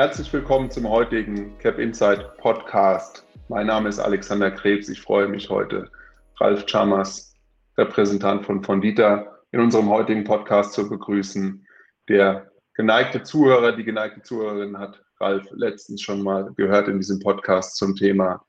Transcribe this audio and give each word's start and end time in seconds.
Herzlich 0.00 0.32
willkommen 0.32 0.70
zum 0.70 0.88
heutigen 0.88 1.58
Cap 1.58 1.78
Insight 1.78 2.38
Podcast. 2.38 3.26
Mein 3.48 3.66
Name 3.66 3.90
ist 3.90 3.98
Alexander 3.98 4.50
Krebs. 4.50 4.88
Ich 4.88 4.98
freue 4.98 5.28
mich 5.28 5.50
heute, 5.50 5.90
Ralf 6.38 6.64
Chalmers, 6.64 7.34
Repräsentant 7.76 8.46
von 8.46 8.64
Fondita, 8.64 9.30
in 9.52 9.60
unserem 9.60 9.90
heutigen 9.90 10.24
Podcast 10.24 10.72
zu 10.72 10.88
begrüßen. 10.88 11.66
Der 12.08 12.50
geneigte 12.72 13.24
Zuhörer, 13.24 13.72
die 13.72 13.84
geneigte 13.84 14.22
Zuhörerin 14.22 14.78
hat 14.78 15.04
Ralf 15.20 15.46
letztens 15.50 16.00
schon 16.00 16.22
mal 16.22 16.50
gehört 16.56 16.88
in 16.88 16.96
diesem 16.96 17.20
Podcast 17.20 17.76
zum 17.76 17.94
Thema 17.94 18.42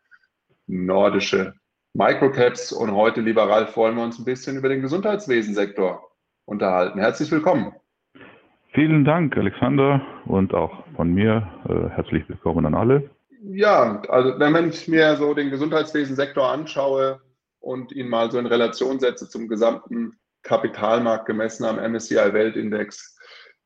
nordische 0.67 1.53
Microcaps. 1.93 2.71
Und 2.71 2.93
heute, 2.93 3.19
lieber 3.19 3.49
Ralf, 3.49 3.75
wollen 3.75 3.97
wir 3.97 4.05
uns 4.05 4.17
ein 4.17 4.23
bisschen 4.23 4.55
über 4.55 4.69
den 4.69 4.81
Gesundheitswesensektor 4.81 6.01
unterhalten. 6.45 6.97
Herzlich 6.97 7.29
willkommen. 7.29 7.73
Vielen 8.73 9.03
Dank, 9.03 9.35
Alexander, 9.35 10.01
und 10.25 10.53
auch 10.53 10.85
von 10.95 11.13
mir 11.13 11.45
äh, 11.67 11.89
herzlich 11.89 12.29
willkommen 12.29 12.65
an 12.65 12.73
alle. 12.73 13.09
Ja, 13.43 14.01
also 14.07 14.39
wenn 14.39 14.69
ich 14.69 14.87
mir 14.87 15.17
so 15.17 15.33
den 15.33 15.49
Gesundheitswesensektor 15.49 16.49
anschaue 16.49 17.19
und 17.59 17.91
ihn 17.91 18.07
mal 18.07 18.31
so 18.31 18.39
in 18.39 18.45
Relation 18.45 18.97
setze 18.97 19.27
zum 19.27 19.49
gesamten 19.49 20.13
Kapitalmarkt 20.43 21.25
gemessen 21.25 21.65
am 21.65 21.79
MSCI 21.79 22.31
Weltindex, 22.31 23.17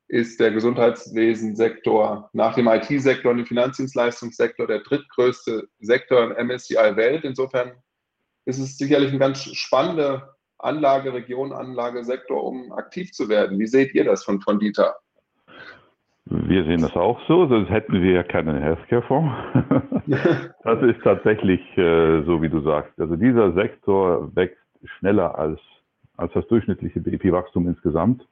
ist 0.08 0.40
der 0.40 0.50
Gesundheitswesensektor 0.50 2.28
nach 2.34 2.56
dem 2.56 2.68
IT-Sektor 2.68 3.30
und 3.30 3.38
dem 3.38 3.46
Finanzdienstleistungssektor 3.46 4.66
der 4.66 4.80
drittgrößte 4.80 5.68
Sektor 5.82 6.36
im 6.36 6.48
MSCI 6.48 6.96
Welt. 6.96 7.24
Insofern 7.26 7.74
ist 8.46 8.58
es 8.58 8.80
sicherlich 8.80 9.10
eine 9.10 9.20
ganz 9.20 9.44
spannende 9.54 10.35
Anlageregion, 10.60 11.54
Anlagesektor, 11.54 12.44
um 12.44 12.72
aktiv 12.72 13.12
zu 13.12 13.30
werden. 13.30 13.60
Wie 13.60 13.68
seht 13.68 13.94
ihr 13.94 14.04
das 14.04 14.24
von, 14.24 14.40
Dieter? 14.60 14.96
Wir 16.26 16.64
sehen 16.64 16.82
das 16.82 16.96
auch 16.96 17.20
so, 17.28 17.48
sonst 17.48 17.70
hätten 17.70 18.02
wir 18.02 18.12
ja 18.12 18.24
keinen 18.24 18.58
Healthcare-Fonds. 18.60 19.32
das 20.64 20.82
ist 20.82 21.04
tatsächlich 21.04 21.62
äh, 21.78 22.24
so, 22.24 22.42
wie 22.42 22.50
du 22.50 22.62
sagst. 22.62 23.00
Also 23.00 23.16
dieser 23.16 23.54
Sektor 23.54 24.36
wächst 24.36 24.58
schneller 24.98 25.38
als, 25.38 25.60
als 26.18 26.34
das 26.34 26.48
durchschnittliche 26.48 27.00
BIP-Wachstum 27.00 27.68
insgesamt. 27.68 28.26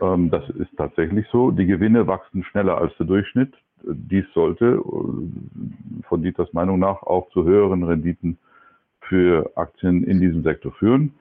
Ähm, 0.00 0.30
das 0.30 0.48
ist 0.50 0.76
tatsächlich 0.76 1.26
so. 1.32 1.50
Die 1.50 1.66
Gewinne 1.66 2.06
wachsen 2.06 2.44
schneller 2.44 2.78
als 2.78 2.96
der 2.98 3.06
Durchschnitt. 3.06 3.52
Dies 3.82 4.24
sollte 4.34 4.64
äh, 4.66 6.02
von 6.08 6.22
Dieters 6.22 6.52
Meinung 6.52 6.78
nach 6.78 7.02
auch 7.02 7.28
zu 7.30 7.44
höheren 7.44 7.82
Renditen 7.82 8.38
für 9.00 9.50
Aktien 9.56 10.04
in 10.04 10.20
diesem 10.20 10.42
Sektor 10.42 10.72
führen. 10.72 11.14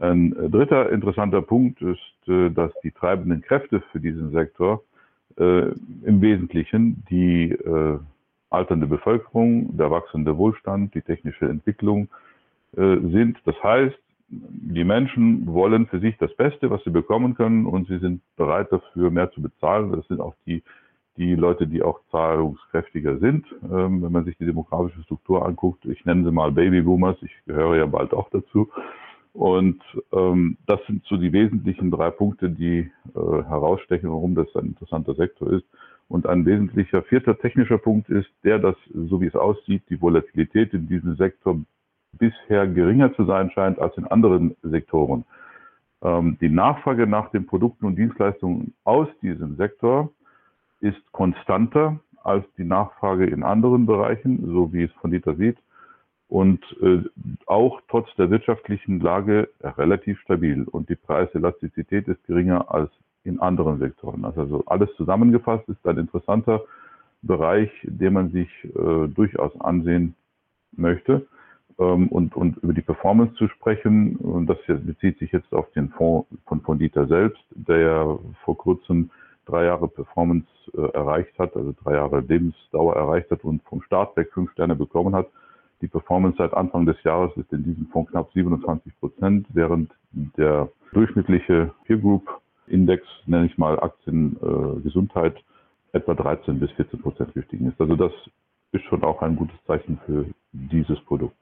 Ein 0.00 0.30
dritter 0.50 0.90
interessanter 0.90 1.42
Punkt 1.42 1.82
ist, 1.82 2.28
äh, 2.28 2.50
dass 2.50 2.72
die 2.82 2.92
treibenden 2.92 3.42
Kräfte 3.42 3.82
für 3.92 4.00
diesen 4.00 4.30
Sektor 4.30 4.82
äh, 5.38 5.70
im 6.04 6.20
Wesentlichen 6.20 7.04
die 7.10 7.50
äh, 7.52 7.98
alternde 8.50 8.86
Bevölkerung, 8.86 9.76
der 9.76 9.90
wachsende 9.90 10.36
Wohlstand, 10.36 10.94
die 10.94 11.02
technische 11.02 11.46
Entwicklung 11.48 12.08
äh, 12.76 12.96
sind. 12.96 13.38
Das 13.44 13.60
heißt, 13.62 13.98
die 14.28 14.84
Menschen 14.84 15.46
wollen 15.46 15.86
für 15.86 16.00
sich 16.00 16.16
das 16.18 16.34
Beste, 16.36 16.70
was 16.70 16.82
sie 16.84 16.90
bekommen 16.90 17.34
können, 17.34 17.66
und 17.66 17.88
sie 17.88 17.98
sind 17.98 18.20
bereit 18.36 18.70
dafür, 18.70 19.10
mehr 19.10 19.30
zu 19.30 19.40
bezahlen. 19.40 19.92
Das 19.92 20.06
sind 20.08 20.20
auch 20.20 20.34
die, 20.46 20.62
die 21.16 21.34
Leute, 21.34 21.66
die 21.66 21.82
auch 21.82 22.00
zahlungskräftiger 22.10 23.18
sind. 23.18 23.46
Ähm, 23.62 24.02
wenn 24.02 24.12
man 24.12 24.24
sich 24.24 24.36
die 24.36 24.44
demografische 24.44 25.02
Struktur 25.02 25.46
anguckt, 25.46 25.84
ich 25.86 26.04
nenne 26.04 26.24
sie 26.24 26.30
mal 26.30 26.52
Babyboomers, 26.52 27.16
ich 27.22 27.32
gehöre 27.46 27.76
ja 27.76 27.86
bald 27.86 28.12
auch 28.12 28.28
dazu. 28.30 28.70
Und 29.32 29.82
ähm, 30.12 30.56
das 30.66 30.80
sind 30.86 31.04
so 31.04 31.16
die 31.16 31.32
wesentlichen 31.32 31.90
drei 31.90 32.10
Punkte, 32.10 32.50
die 32.50 32.78
äh, 32.78 32.88
herausstechen, 33.14 34.10
warum 34.10 34.34
das 34.34 34.54
ein 34.56 34.66
interessanter 34.66 35.14
Sektor 35.14 35.52
ist. 35.52 35.64
Und 36.08 36.26
ein 36.26 36.46
wesentlicher 36.46 37.02
vierter 37.02 37.38
technischer 37.38 37.78
Punkt 37.78 38.08
ist 38.08 38.28
der, 38.42 38.58
dass, 38.58 38.76
so 38.92 39.20
wie 39.20 39.26
es 39.26 39.36
aussieht, 39.36 39.82
die 39.90 40.00
Volatilität 40.00 40.72
in 40.72 40.88
diesem 40.88 41.16
Sektor 41.16 41.60
bisher 42.12 42.66
geringer 42.66 43.14
zu 43.14 43.26
sein 43.26 43.50
scheint 43.50 43.78
als 43.78 43.96
in 43.98 44.06
anderen 44.06 44.56
Sektoren. 44.62 45.24
Ähm, 46.02 46.38
die 46.40 46.48
Nachfrage 46.48 47.06
nach 47.06 47.30
den 47.30 47.46
Produkten 47.46 47.84
und 47.84 47.96
Dienstleistungen 47.96 48.74
aus 48.84 49.08
diesem 49.20 49.56
Sektor 49.56 50.10
ist 50.80 51.00
konstanter 51.12 52.00
als 52.22 52.44
die 52.56 52.64
Nachfrage 52.64 53.26
in 53.26 53.42
anderen 53.42 53.84
Bereichen, 53.84 54.46
so 54.46 54.72
wie 54.72 54.84
es 54.84 54.92
von 55.00 55.10
Dieter 55.10 55.34
sieht 55.36 55.58
und 56.28 56.60
äh, 56.82 57.02
auch 57.46 57.80
trotz 57.88 58.14
der 58.16 58.30
wirtschaftlichen 58.30 59.00
Lage 59.00 59.48
relativ 59.62 60.20
stabil. 60.20 60.64
Und 60.64 60.88
die 60.90 60.94
Preiselastizität 60.94 62.06
ist 62.06 62.22
geringer 62.26 62.72
als 62.72 62.90
in 63.24 63.40
anderen 63.40 63.78
Sektoren. 63.78 64.24
Also 64.24 64.62
alles 64.66 64.90
zusammengefasst 64.96 65.68
ist 65.68 65.86
ein 65.86 65.98
interessanter 65.98 66.62
Bereich, 67.22 67.70
den 67.82 68.12
man 68.12 68.30
sich 68.30 68.48
äh, 68.64 69.08
durchaus 69.08 69.58
ansehen 69.60 70.14
möchte. 70.76 71.26
Ähm, 71.78 72.08
und, 72.08 72.36
und 72.36 72.58
über 72.58 72.74
die 72.74 72.82
Performance 72.82 73.34
zu 73.34 73.48
sprechen, 73.48 74.16
und 74.16 74.46
das 74.46 74.58
bezieht 74.66 75.18
sich 75.18 75.32
jetzt 75.32 75.52
auf 75.54 75.70
den 75.72 75.88
Fonds 75.90 76.28
von 76.46 76.60
Fondita 76.60 77.06
selbst, 77.06 77.42
der 77.54 77.78
ja 77.78 78.18
vor 78.44 78.56
kurzem 78.58 79.10
drei 79.46 79.64
Jahre 79.64 79.88
Performance 79.88 80.46
äh, 80.76 80.92
erreicht 80.92 81.38
hat, 81.38 81.56
also 81.56 81.74
drei 81.82 81.94
Jahre 81.94 82.20
Lebensdauer 82.20 82.96
erreicht 82.96 83.30
hat 83.30 83.44
und 83.44 83.62
vom 83.62 83.80
Start 83.80 84.14
weg 84.18 84.30
fünf 84.34 84.52
Sterne 84.52 84.76
bekommen 84.76 85.14
hat 85.14 85.28
die 85.80 85.88
Performance 85.88 86.38
seit 86.38 86.54
Anfang 86.54 86.86
des 86.86 86.96
Jahres 87.04 87.30
ist 87.36 87.52
in 87.52 87.64
diesem 87.64 87.86
Fonds 87.88 88.10
knapp 88.10 88.30
27 88.32 88.92
Prozent, 88.98 89.46
während 89.52 89.90
der 90.12 90.68
durchschnittliche 90.92 91.72
Peer 91.84 91.98
Group 91.98 92.28
Index, 92.66 93.06
nenne 93.26 93.46
ich 93.46 93.56
mal 93.58 93.78
Aktien 93.80 94.36
äh, 94.42 94.80
Gesundheit, 94.80 95.36
etwa 95.92 96.14
13 96.14 96.60
bis 96.60 96.70
14 96.72 97.00
Prozent 97.00 97.34
gestiegen 97.34 97.68
ist. 97.68 97.80
Also 97.80 97.96
das 97.96 98.12
ist 98.72 98.84
schon 98.84 99.02
auch 99.02 99.22
ein 99.22 99.36
gutes 99.36 99.56
Zeichen 99.66 99.98
für 100.04 100.26
dieses 100.52 101.00
Produkt. 101.00 101.36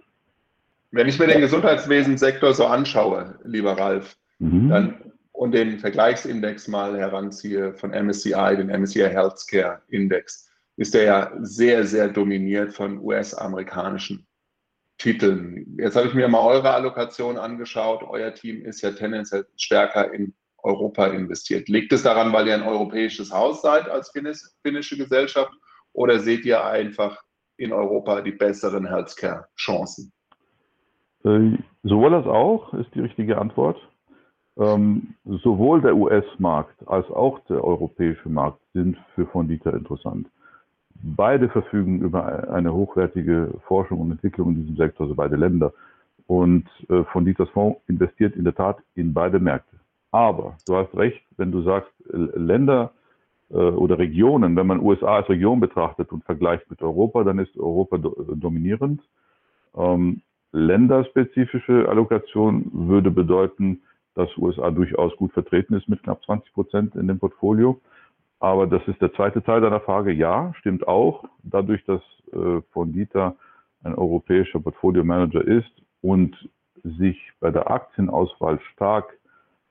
Wenn 0.92 1.08
ich 1.08 1.18
mir 1.18 1.26
den 1.26 1.40
Gesundheitswesensektor 1.40 2.54
so 2.54 2.66
anschaue, 2.66 3.38
lieber 3.44 3.72
Ralf, 3.76 4.16
mhm. 4.38 4.68
dann 4.68 4.94
und 5.32 5.52
den 5.52 5.78
Vergleichsindex 5.78 6.66
mal 6.66 6.96
heranziehe 6.96 7.74
von 7.74 7.90
MSCI, 7.90 8.56
den 8.56 8.68
MSCI 8.68 9.00
Healthcare 9.00 9.82
Index, 9.88 10.50
ist 10.76 10.94
er 10.94 11.04
ja 11.04 11.32
sehr, 11.40 11.84
sehr 11.84 12.08
dominiert 12.08 12.74
von 12.74 12.98
US-amerikanischen 12.98 14.26
Titeln. 14.98 15.76
Jetzt 15.78 15.96
habe 15.96 16.08
ich 16.08 16.14
mir 16.14 16.28
mal 16.28 16.40
eure 16.40 16.70
Allokation 16.70 17.36
angeschaut. 17.36 18.02
Euer 18.02 18.32
Team 18.34 18.64
ist 18.64 18.82
ja 18.82 18.92
tendenziell 18.92 19.46
stärker 19.56 20.12
in 20.12 20.34
Europa 20.58 21.06
investiert. 21.08 21.68
Liegt 21.68 21.92
es 21.92 22.02
daran, 22.02 22.32
weil 22.32 22.48
ihr 22.48 22.54
ein 22.54 22.62
europäisches 22.62 23.32
Haus 23.32 23.62
seid 23.62 23.88
als 23.88 24.10
finnische 24.10 24.96
Gesellschaft 24.96 25.52
oder 25.92 26.18
seht 26.18 26.44
ihr 26.44 26.64
einfach 26.64 27.22
in 27.56 27.72
Europa 27.72 28.20
die 28.20 28.32
besseren 28.32 28.86
Healthcare-Chancen? 28.86 30.12
Äh, 31.24 31.58
sowohl 31.82 32.14
als 32.14 32.26
auch 32.26 32.74
ist 32.74 32.94
die 32.94 33.00
richtige 33.00 33.38
Antwort. 33.38 33.78
Ähm, 34.58 35.14
sowohl 35.24 35.82
der 35.82 35.94
US-Markt 35.94 36.86
als 36.88 37.06
auch 37.10 37.40
der 37.40 37.62
europäische 37.62 38.28
Markt 38.28 38.60
sind 38.72 38.96
für 39.14 39.26
Fondita 39.26 39.70
interessant. 39.70 40.28
Beide 41.02 41.48
verfügen 41.48 42.00
über 42.00 42.50
eine 42.50 42.72
hochwertige 42.72 43.54
Forschung 43.66 44.00
und 44.00 44.10
Entwicklung 44.10 44.50
in 44.50 44.62
diesem 44.62 44.76
Sektor, 44.76 45.04
also 45.04 45.14
beide 45.14 45.36
Länder. 45.36 45.72
Und 46.26 46.66
äh, 46.88 47.04
von 47.04 47.24
Dieters 47.24 47.48
Fonds 47.50 47.80
investiert 47.88 48.34
in 48.36 48.44
der 48.44 48.54
Tat 48.54 48.78
in 48.94 49.14
beide 49.14 49.38
Märkte. 49.38 49.76
Aber 50.10 50.56
du 50.66 50.76
hast 50.76 50.94
recht, 50.96 51.22
wenn 51.36 51.52
du 51.52 51.62
sagst, 51.62 51.90
Länder 52.08 52.92
äh, 53.50 53.56
oder 53.56 53.98
Regionen, 53.98 54.56
wenn 54.56 54.66
man 54.66 54.80
USA 54.80 55.16
als 55.16 55.28
Region 55.28 55.60
betrachtet 55.60 56.12
und 56.12 56.24
vergleicht 56.24 56.68
mit 56.70 56.82
Europa, 56.82 57.24
dann 57.24 57.38
ist 57.38 57.56
Europa 57.58 57.98
do 57.98 58.14
dominierend. 58.34 59.02
Ähm, 59.76 60.22
länderspezifische 60.52 61.88
Allokation 61.88 62.70
würde 62.72 63.10
bedeuten, 63.10 63.82
dass 64.14 64.34
USA 64.38 64.70
durchaus 64.70 65.14
gut 65.16 65.32
vertreten 65.32 65.74
ist 65.74 65.88
mit 65.88 66.02
knapp 66.02 66.24
20 66.24 66.52
Prozent 66.54 66.94
in 66.96 67.06
dem 67.06 67.18
Portfolio. 67.18 67.80
Aber 68.46 68.68
das 68.68 68.86
ist 68.86 69.02
der 69.02 69.12
zweite 69.12 69.42
Teil 69.42 69.60
deiner 69.60 69.80
Frage. 69.80 70.12
Ja, 70.12 70.52
stimmt 70.60 70.86
auch. 70.86 71.24
Dadurch, 71.42 71.84
dass 71.84 72.00
äh, 72.32 72.60
Fondita 72.70 73.34
ein 73.82 73.92
europäischer 73.96 74.60
Portfolio 74.60 75.02
Manager 75.02 75.44
ist 75.44 75.70
und 76.00 76.48
sich 76.84 77.18
bei 77.40 77.50
der 77.50 77.68
Aktienauswahl 77.68 78.60
stark 78.72 79.18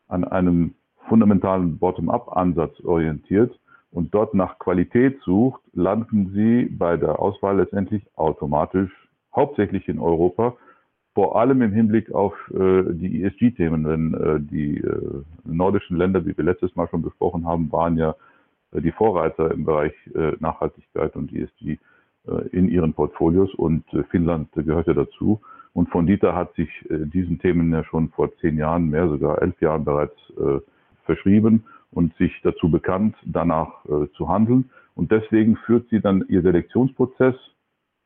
an 0.10 0.26
einem 0.26 0.76
fundamentalen 1.08 1.78
Bottom-up-Ansatz 1.78 2.82
orientiert 2.82 3.58
und 3.92 4.14
dort 4.14 4.34
nach 4.34 4.60
Qualität 4.60 5.22
sucht, 5.22 5.62
landen 5.72 6.34
sie 6.34 6.66
bei 6.66 6.98
der 6.98 7.20
Auswahl 7.20 7.56
letztendlich 7.56 8.06
automatisch 8.18 8.92
hauptsächlich 9.34 9.88
in 9.88 10.00
Europa, 10.00 10.58
vor 11.14 11.40
allem 11.40 11.62
im 11.62 11.72
Hinblick 11.72 12.12
auf 12.12 12.34
äh, 12.52 12.84
die 12.92 13.24
ESG-Themen. 13.24 13.86
Denn 13.86 14.14
äh, 14.16 14.42
die 14.42 14.80
äh, 14.80 15.24
nordischen 15.46 15.96
Länder, 15.96 16.26
wie 16.26 16.36
wir 16.36 16.44
letztes 16.44 16.76
Mal 16.76 16.90
schon 16.90 17.04
besprochen 17.04 17.48
haben, 17.48 17.72
waren 17.72 17.96
ja 17.96 18.16
die 18.82 18.92
Vorreiter 18.92 19.52
im 19.52 19.66
Bereich 19.66 19.94
äh, 20.14 20.34
Nachhaltigkeit 20.40 21.16
und 21.16 21.34
ESG 21.34 21.78
äh, 22.28 22.48
in 22.52 22.70
ihren 22.70 22.94
Portfolios 22.94 23.54
und 23.56 23.84
Finnland 24.10 24.52
gehörte 24.54 24.94
dazu. 24.94 25.42
Und 25.74 25.90
von 25.90 26.08
Dieter 26.08 26.34
hat 26.34 26.56
sich 26.56 26.70
diesen 26.90 27.38
Themen 27.40 27.74
ja 27.74 27.84
schon 27.84 28.08
vor 28.08 28.34
zehn 28.38 28.58
Jahren, 28.58 28.90
mehr 28.90 29.10
sogar 29.10 29.42
elf 29.42 29.60
Jahren 29.60 29.84
bereits 29.84 30.16
verschrieben 31.04 31.66
und 31.92 32.16
sich 32.16 32.32
dazu 32.44 32.72
bekannt, 32.72 33.14
danach 33.26 33.84
zu 34.16 34.30
handeln. 34.30 34.70
Und 34.96 35.12
deswegen 35.12 35.58
führt 35.58 35.90
sie 35.90 36.00
dann 36.00 36.24
ihr 36.30 36.42
Selektionsprozess 36.44 37.36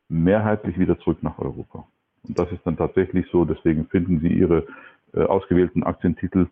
mehrheitlich 0.09 0.79
wieder 0.79 0.97
zurück 0.99 1.19
nach 1.21 1.37
Europa. 1.37 1.87
Und 2.27 2.37
das 2.37 2.51
ist 2.51 2.65
dann 2.65 2.75
tatsächlich 2.75 3.27
so, 3.31 3.45
deswegen 3.45 3.85
finden 3.85 4.19
Sie 4.19 4.33
Ihre 4.33 4.65
äh, 5.13 5.21
ausgewählten 5.21 5.83
Aktientitel 5.83 6.47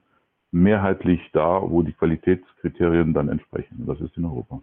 mehrheitlich 0.52 1.22
da, 1.34 1.62
wo 1.62 1.82
die 1.82 1.94
Qualitätskriterien 1.94 3.14
dann 3.14 3.30
entsprechen. 3.30 3.86
Das 3.86 4.00
ist 4.02 4.18
in 4.18 4.26
Europa. 4.26 4.62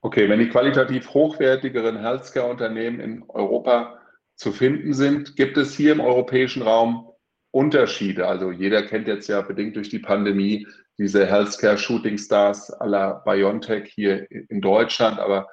Okay, 0.00 0.28
wenn 0.28 0.40
die 0.40 0.48
qualitativ 0.48 1.14
hochwertigeren 1.14 1.96
Healthcare-Unternehmen 1.96 3.00
in 3.00 3.24
Europa 3.28 3.98
zu 4.34 4.50
finden 4.52 4.94
sind, 4.94 5.36
gibt 5.36 5.56
es 5.56 5.74
hier 5.74 5.92
im 5.92 6.00
europäischen 6.00 6.62
Raum 6.62 7.08
Unterschiede. 7.52 8.26
Also 8.26 8.50
jeder 8.50 8.82
kennt 8.82 9.06
jetzt 9.06 9.28
ja 9.28 9.42
bedingt 9.42 9.76
durch 9.76 9.90
die 9.90 9.98
Pandemie 9.98 10.66
diese 10.98 11.26
Healthcare-Shooting 11.26 12.18
Stars 12.18 12.72
à 12.80 12.86
la 12.86 13.22
BioNTech 13.24 13.92
hier 13.94 14.26
in 14.30 14.60
Deutschland, 14.60 15.18
aber 15.18 15.46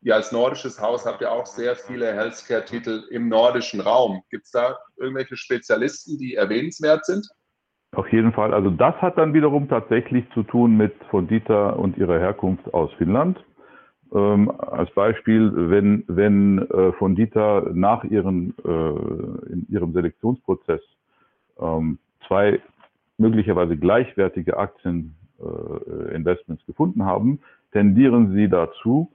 ihr 0.00 0.14
als 0.14 0.32
nordisches 0.32 0.80
Haus 0.80 1.04
habt 1.04 1.20
ja 1.20 1.30
auch 1.30 1.46
sehr 1.46 1.76
viele 1.76 2.12
Healthcare-Titel 2.14 3.04
im 3.10 3.28
nordischen 3.28 3.80
Raum. 3.80 4.22
Gibt 4.30 4.46
es 4.46 4.52
da 4.52 4.78
irgendwelche 4.96 5.36
Spezialisten, 5.36 6.18
die 6.18 6.36
erwähnenswert 6.36 7.04
sind? 7.04 7.28
Auf 7.92 8.10
jeden 8.12 8.32
Fall. 8.32 8.54
Also 8.54 8.70
das 8.70 8.94
hat 9.02 9.18
dann 9.18 9.34
wiederum 9.34 9.68
tatsächlich 9.68 10.24
zu 10.30 10.44
tun 10.44 10.76
mit 10.76 10.94
Fondita 11.10 11.70
und 11.70 11.98
ihrer 11.98 12.20
Herkunft 12.20 12.72
aus 12.72 12.92
Finnland. 12.94 13.44
Ähm, 14.12 14.52
als 14.58 14.90
Beispiel, 14.92 15.52
wenn, 15.70 16.04
wenn 16.06 16.58
äh, 16.58 16.92
Fondita 16.92 17.64
nach 17.72 18.04
ihren, 18.04 18.54
äh, 18.64 19.50
in 19.52 19.66
ihrem 19.68 19.92
Selektionsprozess 19.92 20.82
ähm, 21.60 21.98
zwei 22.26 22.60
möglicherweise 23.18 23.76
gleichwertige 23.76 24.56
Aktieninvestments 24.56 26.62
äh, 26.62 26.66
gefunden 26.66 27.04
haben, 27.04 27.40
tendieren 27.72 28.34
sie 28.34 28.48
dazu, 28.48 29.12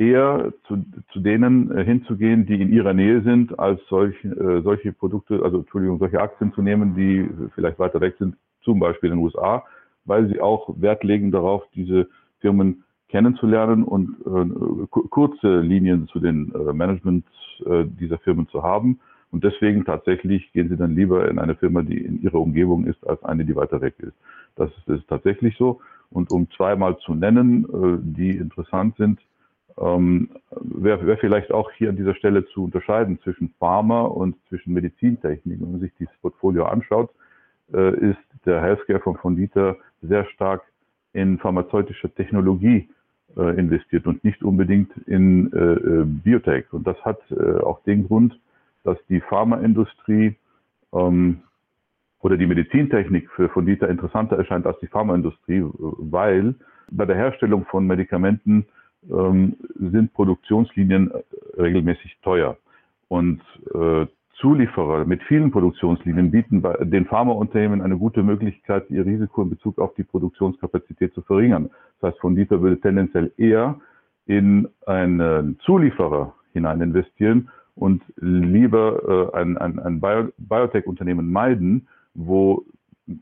eher 0.00 0.52
zu, 0.66 0.82
zu 1.12 1.20
denen 1.20 1.70
äh, 1.76 1.84
hinzugehen, 1.84 2.46
die 2.46 2.60
in 2.60 2.72
ihrer 2.72 2.94
Nähe 2.94 3.20
sind, 3.22 3.58
als 3.58 3.80
solch, 3.88 4.16
äh, 4.24 4.62
solche 4.62 4.92
Produkte, 4.92 5.42
also 5.44 5.58
Entschuldigung, 5.58 5.98
solche 5.98 6.20
Aktien 6.20 6.54
zu 6.54 6.62
nehmen, 6.62 6.96
die 6.96 7.28
vielleicht 7.54 7.78
weiter 7.78 8.00
weg 8.00 8.16
sind, 8.18 8.34
zum 8.62 8.80
Beispiel 8.80 9.10
in 9.10 9.16
den 9.16 9.24
USA, 9.24 9.64
weil 10.06 10.26
sie 10.28 10.40
auch 10.40 10.74
Wert 10.80 11.04
legen 11.04 11.30
darauf, 11.30 11.64
diese 11.74 12.08
Firmen 12.40 12.82
kennenzulernen 13.10 13.84
und 13.84 14.16
äh, 14.24 14.86
kurze 14.88 15.60
Linien 15.60 16.08
zu 16.08 16.18
den 16.18 16.50
äh, 16.54 16.72
Managements 16.72 17.28
äh, 17.66 17.84
dieser 17.84 18.18
Firmen 18.18 18.48
zu 18.48 18.62
haben. 18.62 19.00
Und 19.30 19.44
deswegen 19.44 19.84
tatsächlich 19.84 20.50
gehen 20.52 20.70
sie 20.70 20.76
dann 20.76 20.96
lieber 20.96 21.28
in 21.28 21.38
eine 21.38 21.56
Firma, 21.56 21.82
die 21.82 21.98
in 21.98 22.22
ihrer 22.22 22.40
Umgebung 22.40 22.86
ist, 22.86 23.06
als 23.06 23.22
eine, 23.22 23.44
die 23.44 23.54
weiter 23.54 23.82
weg 23.82 23.94
ist. 23.98 24.16
Das 24.56 24.70
ist, 24.70 24.82
das 24.86 24.98
ist 25.00 25.08
tatsächlich 25.08 25.56
so. 25.58 25.80
Und 26.10 26.32
um 26.32 26.48
zweimal 26.56 26.96
zu 26.98 27.14
nennen, 27.14 27.64
äh, 27.64 27.98
die 28.00 28.30
interessant 28.30 28.96
sind, 28.96 29.20
ähm, 29.78 30.30
wäre 30.50 31.06
wär 31.06 31.18
vielleicht 31.18 31.52
auch 31.52 31.70
hier 31.72 31.90
an 31.90 31.96
dieser 31.96 32.14
Stelle 32.14 32.46
zu 32.46 32.64
unterscheiden 32.64 33.18
zwischen 33.22 33.54
Pharma 33.58 34.02
und 34.02 34.36
zwischen 34.48 34.72
Medizintechnik. 34.72 35.60
Wenn 35.60 35.72
man 35.72 35.80
sich 35.80 35.92
dieses 35.98 36.16
Portfolio 36.18 36.64
anschaut, 36.64 37.10
äh, 37.72 38.10
ist 38.10 38.18
der 38.44 38.60
Healthcare 38.60 39.00
von 39.00 39.16
Fondita 39.16 39.76
sehr 40.02 40.24
stark 40.26 40.62
in 41.12 41.38
pharmazeutische 41.38 42.10
Technologie 42.10 42.88
äh, 43.36 43.58
investiert 43.58 44.06
und 44.06 44.24
nicht 44.24 44.42
unbedingt 44.42 44.90
in 45.06 45.52
äh, 45.52 45.56
äh 45.56 46.04
Biotech. 46.04 46.72
Und 46.72 46.86
das 46.86 46.96
hat 47.04 47.18
äh, 47.30 47.58
auch 47.60 47.82
den 47.84 48.06
Grund, 48.06 48.38
dass 48.84 48.98
die 49.08 49.20
Pharmaindustrie 49.20 50.36
ähm, 50.92 51.42
oder 52.20 52.36
die 52.36 52.46
Medizintechnik 52.46 53.30
für 53.30 53.48
Fondita 53.48 53.86
interessanter 53.86 54.36
erscheint 54.36 54.66
als 54.66 54.78
die 54.80 54.86
Pharmaindustrie, 54.88 55.64
weil 55.74 56.54
bei 56.90 57.06
der 57.06 57.16
Herstellung 57.16 57.64
von 57.66 57.86
Medikamenten 57.86 58.66
ähm, 59.08 59.56
sind 59.74 60.12
Produktionslinien 60.14 61.10
äh, 61.10 61.60
regelmäßig 61.60 62.18
teuer. 62.22 62.56
Und 63.08 63.40
äh, 63.74 64.06
Zulieferer 64.40 65.04
mit 65.04 65.22
vielen 65.24 65.50
Produktionslinien 65.50 66.30
bieten 66.30 66.62
bei 66.62 66.72
den 66.84 67.04
Pharmaunternehmen 67.04 67.82
eine 67.82 67.98
gute 67.98 68.22
Möglichkeit, 68.22 68.90
ihr 68.90 69.04
Risiko 69.04 69.42
in 69.42 69.50
Bezug 69.50 69.78
auf 69.78 69.94
die 69.94 70.02
Produktionskapazität 70.02 71.12
zu 71.12 71.20
verringern. 71.22 71.70
Das 72.00 72.12
heißt, 72.12 72.20
Fondita 72.20 72.60
würde 72.60 72.80
tendenziell 72.80 73.32
eher 73.36 73.78
in 74.26 74.68
einen 74.86 75.58
Zulieferer 75.60 76.34
hinein 76.54 76.80
investieren 76.80 77.50
und 77.74 78.02
lieber 78.16 79.32
äh, 79.34 79.36
ein, 79.36 79.58
ein, 79.58 79.78
ein 79.78 80.00
Bio 80.00 80.28
Biotech-Unternehmen 80.38 81.30
meiden, 81.30 81.88
wo 82.14 82.64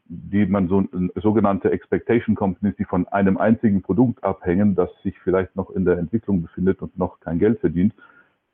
die 0.06 0.46
man 0.46 0.68
so 0.68 0.84
sogenannte 1.16 1.70
Expectation 1.70 2.34
Companies, 2.34 2.76
die 2.76 2.84
von 2.84 3.06
einem 3.08 3.36
einzigen 3.36 3.82
Produkt 3.82 4.22
abhängen, 4.24 4.74
das 4.74 4.90
sich 5.02 5.18
vielleicht 5.20 5.56
noch 5.56 5.70
in 5.70 5.84
der 5.84 5.98
Entwicklung 5.98 6.42
befindet 6.42 6.82
und 6.82 6.96
noch 6.98 7.20
kein 7.20 7.38
Geld 7.38 7.60
verdient, 7.60 7.94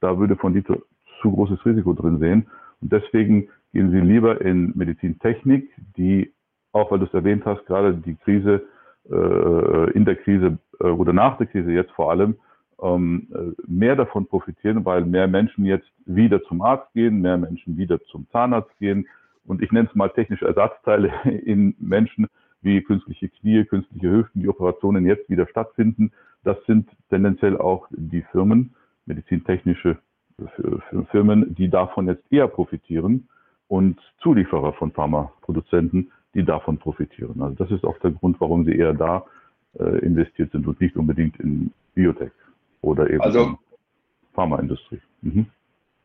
da 0.01 0.19
würde 0.19 0.37
von 0.37 0.55
Dito 0.55 0.83
zu 1.21 1.33
großes 1.33 1.65
Risiko 1.65 1.93
drin 1.95 2.19
sehen. 2.19 2.47
Und 2.81 2.93
deswegen 2.93 3.49
gehen 3.73 3.91
sie 3.91 4.01
lieber 4.01 4.41
in 4.41 4.73
Medizintechnik, 4.77 5.71
die, 5.97 6.33
auch 6.73 6.91
weil 6.91 6.99
du 6.99 7.07
es 7.07 7.15
erwähnt 7.15 7.45
hast, 7.45 7.65
gerade 7.67 7.95
die 7.95 8.15
Krise, 8.17 8.63
äh, 9.11 9.91
in 9.93 10.05
der 10.05 10.17
Krise 10.17 10.59
äh, 10.81 10.85
oder 10.85 11.13
nach 11.13 11.37
der 11.39 11.47
Krise 11.47 11.73
jetzt 11.73 11.93
vor 11.93 12.11
allem, 12.11 12.37
ähm, 12.83 13.29
äh, 13.35 13.63
mehr 13.67 13.97
davon 13.97 14.27
profitieren, 14.27 14.85
weil 14.85 15.05
mehr 15.05 15.29
Menschen 15.29 15.65
jetzt 15.65 15.89
wieder 16.07 16.43
zum 16.45 16.63
Arzt 16.63 16.93
gehen, 16.93 17.21
mehr 17.21 17.39
Menschen 17.39 17.77
wieder 17.77 18.01
zum 18.05 18.27
Zahnarzt 18.31 18.77
gehen, 18.79 19.07
und 19.47 19.63
ich 19.63 19.73
nenne 19.73 19.89
es 19.89 19.95
mal 19.95 20.11
technische 20.11 20.47
Ersatzteile 20.47 21.13
in 21.45 21.75
Menschen 21.79 22.27
wie 22.63 22.83
künstliche 22.83 23.29
Knie, 23.29 23.65
künstliche 23.65 24.11
Hüften, 24.11 24.41
die 24.41 24.49
Operationen 24.49 25.07
jetzt 25.07 25.29
wieder 25.29 25.47
stattfinden. 25.47 26.13
Das 26.45 26.57
sind 26.67 26.89
tendenziell 27.11 27.59
auch 27.59 27.87
die 27.91 28.23
Firmen, 28.33 28.75
medizintechnische 29.07 29.99
Firmen, 31.11 31.55
die 31.55 31.69
davon 31.69 32.09
jetzt 32.09 32.25
eher 32.33 32.49
profitieren 32.49 33.29
und 33.69 34.01
Zulieferer 34.21 34.73
von 34.73 34.93
Pharmaproduzenten, 34.93 36.11
die 36.35 36.45
davon 36.45 36.79
profitieren. 36.79 37.41
Also 37.43 37.55
das 37.57 37.71
ist 37.71 37.85
auch 37.85 37.99
der 37.99 38.11
Grund, 38.11 38.41
warum 38.41 38.65
sie 38.65 38.75
eher 38.75 38.95
da 38.95 39.25
äh, 39.79 39.99
investiert 39.99 40.53
sind 40.53 40.67
und 40.67 40.81
nicht 40.81 40.97
unbedingt 40.97 41.39
in 41.39 41.71
Biotech 41.95 42.33
oder 42.81 43.09
eben 43.09 43.21
also, 43.21 43.45
in 43.45 43.59
Pharmaindustrie. 44.33 45.01
Mhm. 45.23 45.47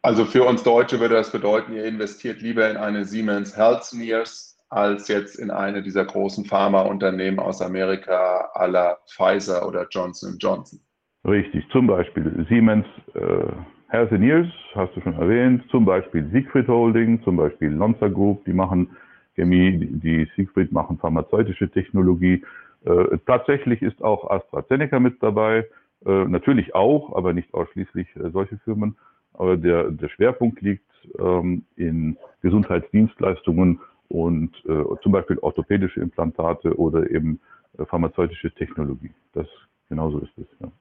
Also 0.02 0.24
für 0.24 0.44
uns 0.44 0.64
Deutsche 0.64 1.00
würde 1.00 1.16
das 1.16 1.32
bedeuten, 1.32 1.74
ihr 1.74 1.84
investiert 1.84 2.42
lieber 2.42 2.70
in 2.70 2.78
eine 2.78 3.04
Siemens 3.04 3.58
Healthineers 3.58 4.58
als 4.70 5.08
jetzt 5.08 5.36
in 5.38 5.52
eine 5.52 5.82
dieser 5.82 6.06
großen 6.06 6.46
Pharmaunternehmen 6.46 7.40
aus 7.40 7.62
Amerika 7.62 8.50
à 8.54 8.68
la 8.68 8.98
Pfizer 9.08 9.68
oder 9.68 9.88
Johnson 9.90 10.38
Johnson. 10.40 10.80
Richtig, 11.28 11.66
zum 11.72 11.88
Beispiel 11.88 12.46
Siemens 12.48 12.86
äh, 13.16 13.52
Healthineers, 13.90 14.48
hast 14.76 14.96
du 14.96 15.02
schon 15.02 15.16
erwähnt, 15.16 15.64
zum 15.70 15.84
Beispiel 15.84 16.30
Siegfried 16.32 16.68
Holding, 16.68 17.22
zum 17.24 17.36
Beispiel 17.36 17.70
Lonza 17.70 18.08
Group, 18.08 18.46
die 18.46 18.54
machen 18.54 18.96
Chemie, 19.36 19.90
die 19.92 20.30
Siegfried 20.36 20.72
machen 20.72 20.98
pharmazeutische 20.98 21.70
Technologie. 21.70 22.44
Äh, 22.86 23.18
tatsächlich 23.26 23.82
ist 23.82 24.02
auch 24.02 24.30
AstraZeneca 24.30 25.00
mit 25.00 25.22
dabei, 25.22 25.68
äh, 26.06 26.26
natürlich 26.26 26.74
auch, 26.76 27.16
aber 27.18 27.34
nicht 27.34 27.54
ausschließlich 27.54 28.08
äh, 28.16 28.30
solche 28.30 28.58
Firmen 28.60 28.96
aber 29.40 29.58
der, 29.58 29.90
der 29.90 30.10
Schwerpunkt 30.10 30.62
liegt 30.62 30.86
ähm, 31.18 31.64
in 31.76 32.18
Gesundheitsdienstleistungen 32.42 33.80
und 34.10 34.56
äh, 34.66 34.84
zum 35.02 35.12
Beispiel 35.12 35.40
orthopädische 35.40 36.02
Implantate 36.02 36.78
oder 36.78 37.10
eben 37.10 37.40
äh, 37.78 37.86
pharmazeutische 37.86 38.52
Technologie. 38.52 39.12
Das 39.34 39.48
genauso 39.88 40.20
ist 40.20 40.38
es. 40.38 40.46
Ja. 40.60 40.72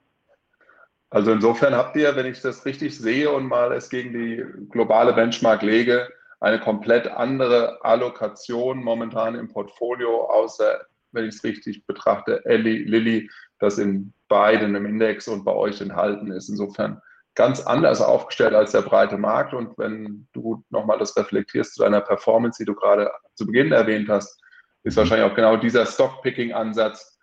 Also 1.10 1.32
insofern 1.32 1.74
habt 1.74 1.96
ihr, 1.96 2.14
wenn 2.16 2.26
ich 2.26 2.40
das 2.42 2.66
richtig 2.66 2.98
sehe 2.98 3.30
und 3.30 3.46
mal 3.46 3.72
es 3.72 3.88
gegen 3.88 4.12
die 4.12 4.44
globale 4.70 5.14
Benchmark 5.14 5.62
lege, 5.62 6.08
eine 6.40 6.60
komplett 6.60 7.06
andere 7.06 7.82
Allokation 7.84 8.82
momentan 8.82 9.34
im 9.34 9.48
Portfolio, 9.48 10.24
außer, 10.24 10.80
wenn 11.12 11.24
ich 11.24 11.36
es 11.36 11.44
richtig 11.44 11.86
betrachte, 11.86 12.44
Ellie, 12.44 12.84
Lilly, 12.84 13.30
das 13.58 13.78
in 13.78 14.12
beiden 14.28 14.74
im 14.74 14.84
Index 14.84 15.28
und 15.28 15.44
bei 15.44 15.54
euch 15.54 15.80
enthalten 15.80 16.30
ist. 16.30 16.48
Insofern 16.48 17.00
ganz 17.38 17.60
anders 17.60 18.02
aufgestellt 18.02 18.52
als 18.52 18.72
der 18.72 18.82
breite 18.82 19.16
Markt. 19.16 19.54
Und 19.54 19.78
wenn 19.78 20.26
du 20.32 20.64
nochmal 20.70 20.98
das 20.98 21.16
reflektierst 21.16 21.74
zu 21.74 21.82
deiner 21.82 22.00
Performance, 22.00 22.58
die 22.60 22.66
du 22.66 22.74
gerade 22.74 23.10
zu 23.34 23.46
Beginn 23.46 23.70
erwähnt 23.70 24.08
hast, 24.08 24.42
ist 24.82 24.96
mhm. 24.96 25.00
wahrscheinlich 25.00 25.30
auch 25.30 25.36
genau 25.36 25.56
dieser 25.56 25.86
Stockpicking-Ansatz 25.86 27.16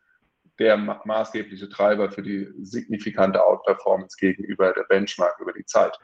der 0.57 0.77
maßgebliche 0.77 1.67
Treiber 1.67 2.10
für 2.10 2.24
die 2.24 2.48
signifikante 2.62 3.43
Outperformance 3.43 4.15
gegenüber 4.17 4.72
der 4.72 4.84
Benchmark 4.84 5.36
über 5.41 5.51
die 5.51 5.65
Zeit. 5.65 6.00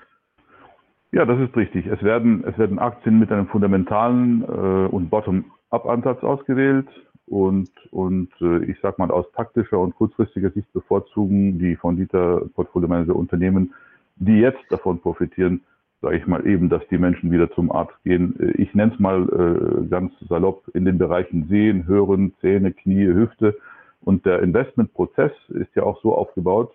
Ja, 1.13 1.23
das 1.23 1.39
ist 1.39 1.55
richtig. 1.55 1.85
Es 1.85 2.03
werden, 2.03 2.43
es 2.45 2.57
werden 2.57 2.79
Aktien 2.79 3.17
mit 3.17 3.31
einem 3.31 3.47
fundamentalen 3.47 4.43
äh, 4.43 4.87
und 4.89 5.09
Bottom-up-Ansatz 5.09 6.21
ausgewählt 6.21 6.87
und, 7.27 7.69
und 7.91 8.29
äh, 8.41 8.65
ich 8.65 8.77
sage 8.81 8.95
mal 8.97 9.09
aus 9.09 9.25
taktischer 9.31 9.79
und 9.79 9.95
kurzfristiger 9.95 10.51
Sicht 10.51 10.71
bevorzugen 10.73 11.59
die 11.59 11.77
von 11.77 11.95
Dieter 11.95 12.41
Portfolio 12.53 12.89
Manager 12.89 13.15
Unternehmen 13.15 13.73
die 14.21 14.39
jetzt 14.39 14.63
davon 14.69 14.99
profitieren, 14.99 15.61
sage 16.01 16.17
ich 16.17 16.27
mal 16.27 16.45
eben, 16.47 16.69
dass 16.69 16.87
die 16.89 16.97
Menschen 16.97 17.31
wieder 17.31 17.51
zum 17.51 17.71
Arzt 17.71 17.95
gehen. 18.03 18.39
Äh, 18.39 18.61
ich 18.61 18.73
nenne 18.73 18.93
es 18.93 18.99
mal 18.99 19.23
äh, 19.23 19.87
ganz 19.87 20.13
salopp 20.29 20.63
in 20.73 20.85
den 20.85 20.97
Bereichen 20.97 21.47
Sehen, 21.47 21.85
Hören, 21.87 22.33
Zähne, 22.39 22.71
Knie, 22.71 23.07
Hüfte. 23.07 23.57
Und 24.03 24.25
der 24.25 24.41
Investmentprozess 24.41 25.31
ist 25.49 25.75
ja 25.75 25.83
auch 25.83 26.01
so 26.01 26.15
aufgebaut, 26.15 26.71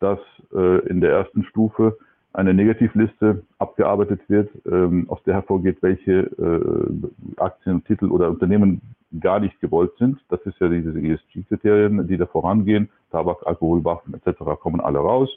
dass 0.00 0.18
äh, 0.54 0.86
in 0.88 1.00
der 1.00 1.12
ersten 1.12 1.44
Stufe 1.44 1.96
eine 2.32 2.52
Negativliste 2.52 3.44
abgearbeitet 3.58 4.20
wird, 4.28 4.50
ähm, 4.66 5.06
aus 5.08 5.22
der 5.22 5.34
hervorgeht, 5.34 5.78
welche 5.82 6.12
äh, 6.12 7.40
Aktien, 7.40 7.84
Titel 7.84 8.06
oder 8.10 8.28
Unternehmen 8.28 8.80
gar 9.20 9.38
nicht 9.38 9.60
gewollt 9.60 9.92
sind. 9.98 10.18
Das 10.28 10.40
ist 10.44 10.58
ja 10.58 10.68
diese 10.68 10.90
ESG-Kriterien, 10.98 12.08
die 12.08 12.16
da 12.16 12.26
vorangehen. 12.26 12.88
Tabak, 13.12 13.46
Alkohol, 13.46 13.84
Waffen 13.84 14.14
etc. 14.14 14.40
kommen 14.60 14.80
alle 14.80 14.98
raus. 14.98 15.30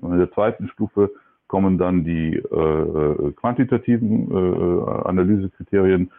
Und 0.00 0.12
in 0.12 0.18
der 0.18 0.32
zweiten 0.32 0.68
Stufe 0.68 1.10
kommen 1.48 1.78
dann 1.78 2.04
die 2.04 2.36
äh, 2.36 3.32
quantitativen 3.32 4.30
äh, 4.30 4.90
Analysekriterien. 5.04 6.10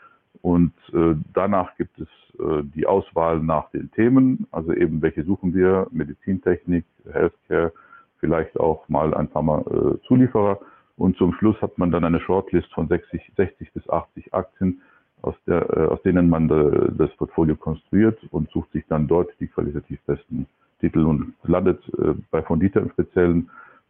Und 0.42 0.74
äh, 0.94 1.16
danach 1.34 1.76
gibt 1.78 2.00
es 2.00 2.08
äh, 2.40 2.64
die 2.64 2.86
Auswahl 2.86 3.40
nach 3.40 3.70
den 3.72 3.92
Themen, 3.92 4.48
also 4.52 4.74
eben 4.74 5.02
welche 5.02 5.24
suchen 5.24 5.54
wir, 5.54 5.88
Medizintechnik, 5.92 6.86
Healthcare, 7.12 7.74
vielleicht 8.20 8.60
auch 8.60 8.88
mal 8.88 9.14
ein 9.14 9.28
paar 9.28 9.44
Mal 9.44 9.62
äh, 9.62 10.08
Zulieferer. 10.08 10.60
Und 10.96 11.18
zum 11.18 11.34
Schluss 11.34 11.62
hat 11.62 11.78
man 11.78 11.92
dann 11.92 12.04
eine 12.04 12.20
Shortlist 12.20 12.72
von 12.74 12.88
60, 12.88 13.32
60 13.36 13.74
bis 13.74 13.90
80 13.90 14.34
Aktien, 14.34 14.82
aus, 15.22 15.36
der, 15.48 15.70
äh, 15.76 15.88
aus 15.88 16.02
denen 16.04 16.30
man 16.30 16.48
de, 16.48 16.92
das 16.96 17.16
Portfolio 17.18 17.56
konstruiert 17.56 18.20
und 18.32 18.50
sucht 18.52 18.72
sich 18.72 18.86
dann 18.88 19.08
dort 19.08 19.30
die 19.40 19.48
qualitativ 19.48 20.00
besten 20.06 20.48
Titel 20.80 21.06
und 21.06 21.34
landet 21.44 21.82
äh, 21.98 22.14
bei 22.32 22.42
Fondita 22.42 22.80
im 22.80 22.92
Speziellen 22.92 23.50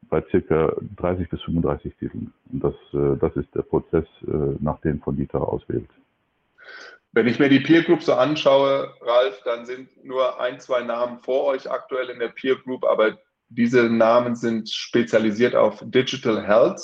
bei 0.10 0.24
circa 0.29 0.74
30 0.98 1.29
bis 1.29 1.41
35 1.41 1.96
Titeln. 1.98 2.34
Und 2.51 2.63
das, 2.63 2.75
äh, 2.94 3.17
das 3.20 3.36
ist 3.36 3.53
der 3.56 3.63
Prozess, 3.63 4.06
äh, 4.25 4.56
nach 4.60 4.79
dem 4.82 5.01
Fondita 5.01 5.38
auswählt. 5.38 5.89
Wenn 7.12 7.27
ich 7.27 7.39
mir 7.39 7.50
die 7.50 7.60
Peer 7.60 7.84
Group 7.84 8.03
so 8.03 8.13
anschaue, 8.13 8.94
Ralf, 9.01 9.41
dann 9.44 9.65
sind 9.65 9.89
nur 10.03 10.39
ein, 10.39 10.60
zwei 10.60 10.84
Namen 10.84 11.20
vor 11.20 11.46
euch 11.46 11.70
aktuell 11.70 12.10
in 12.10 12.20
der 12.20 12.29
Peer 12.29 12.58
Group, 12.58 12.86
aber 12.86 13.17
diese 13.50 13.89
Namen 13.89 14.36
sind 14.36 14.70
spezialisiert 14.70 15.56
auf 15.56 15.82
Digital 15.86 16.46
Health. 16.46 16.82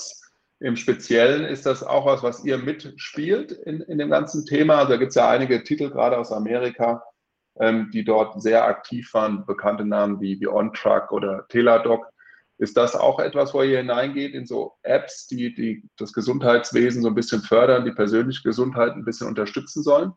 Im 0.60 0.78
Speziellen 0.78 1.44
ist 1.44 1.66
das 1.66 1.84
auch 1.84 2.06
was, 2.06 2.24
was 2.24 2.46
ihr 2.46 2.58
mitspielt 2.58 3.52
in, 3.52 3.82
in 3.82 3.98
dem 3.98 4.10
ganzen 4.10 4.46
Thema. 4.46 4.78
Also 4.78 4.94
da 4.94 4.98
gibt 4.98 5.10
es 5.10 5.16
ja 5.16 5.30
einige 5.30 5.64
Titel, 5.64 5.90
gerade 5.90 6.18
aus 6.18 6.32
Amerika, 6.32 7.04
ähm, 7.60 7.90
die 7.94 8.04
dort 8.04 8.42
sehr 8.42 8.66
aktiv 8.66 9.14
waren, 9.14 9.46
bekannte 9.46 9.86
Namen 9.86 10.20
wie, 10.20 10.40
wie 10.40 10.48
OnTruck 10.48 11.12
oder 11.12 11.48
Teladoc. 11.50 12.08
Ist 12.58 12.78
das 12.78 12.96
auch 12.96 13.20
etwas, 13.20 13.54
wo 13.54 13.62
ihr 13.62 13.80
hineingeht 13.80 14.34
in 14.34 14.46
so 14.46 14.74
Apps, 14.84 15.28
die, 15.28 15.54
die 15.54 15.84
das 15.98 16.14
Gesundheitswesen 16.14 17.02
so 17.02 17.10
ein 17.10 17.16
bisschen 17.16 17.42
fördern, 17.42 17.86
die 17.86 17.92
persönliche 17.92 18.44
Gesundheit 18.44 18.94
ein 18.94 19.06
bisschen 19.06 19.28
unterstützen 19.28 19.84
sollen? 19.84 20.14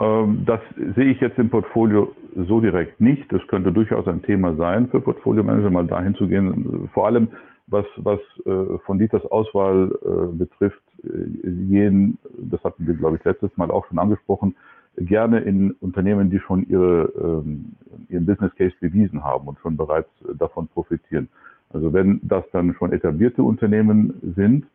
Ähm, 0.00 0.44
das 0.46 0.60
sehe 0.94 1.10
ich 1.12 1.20
jetzt 1.20 1.38
im 1.38 1.50
Portfolio 1.50 2.14
so 2.48 2.60
direkt 2.60 3.00
nicht. 3.00 3.30
Das 3.32 3.46
könnte 3.48 3.72
durchaus 3.72 4.06
ein 4.08 4.22
Thema 4.22 4.54
sein 4.56 4.88
für 4.88 5.00
Portfolio-Manager, 5.00 5.70
mal 5.70 5.86
dahin 5.86 6.14
zu 6.14 6.26
gehen. 6.26 6.88
Vor 6.92 7.06
allem, 7.06 7.28
was, 7.66 7.86
was 7.96 8.20
äh, 8.44 8.78
von 8.84 8.98
Dieters 8.98 9.24
Auswahl 9.26 9.90
äh, 10.02 10.36
betrifft, 10.36 10.82
äh, 11.02 11.48
jeden, 11.48 12.18
das 12.38 12.62
hatten 12.64 12.86
wir, 12.86 12.94
glaube 12.94 13.16
ich, 13.16 13.24
letztes 13.24 13.56
Mal 13.56 13.70
auch 13.70 13.86
schon 13.86 13.98
angesprochen, 13.98 14.56
gerne 14.96 15.40
in 15.40 15.72
Unternehmen, 15.80 16.30
die 16.30 16.38
schon 16.40 16.66
ihre, 16.68 17.12
ähm, 17.20 17.72
ihren 18.08 18.26
Business 18.26 18.54
Case 18.56 18.74
bewiesen 18.80 19.24
haben 19.24 19.48
und 19.48 19.58
schon 19.60 19.76
bereits 19.76 20.10
davon 20.38 20.68
profitieren. 20.68 21.28
Also 21.72 21.92
wenn 21.92 22.20
das 22.22 22.44
dann 22.52 22.74
schon 22.74 22.92
etablierte 22.92 23.42
Unternehmen 23.42 24.14
sind, 24.36 24.66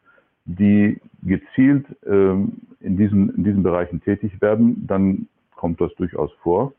die 0.46 1.00
gezielt 1.24 1.86
ähm, 2.06 2.54
in, 2.80 2.98
diesen, 2.98 3.36
in 3.36 3.44
diesen 3.44 3.64
Bereichen 3.64 4.02
tätig 4.02 4.42
werden, 4.42 4.86
dann 4.88 5.28
kommt 5.56 5.80
das 5.80 5.94
durchaus 5.96 6.32
vor. 6.42 6.74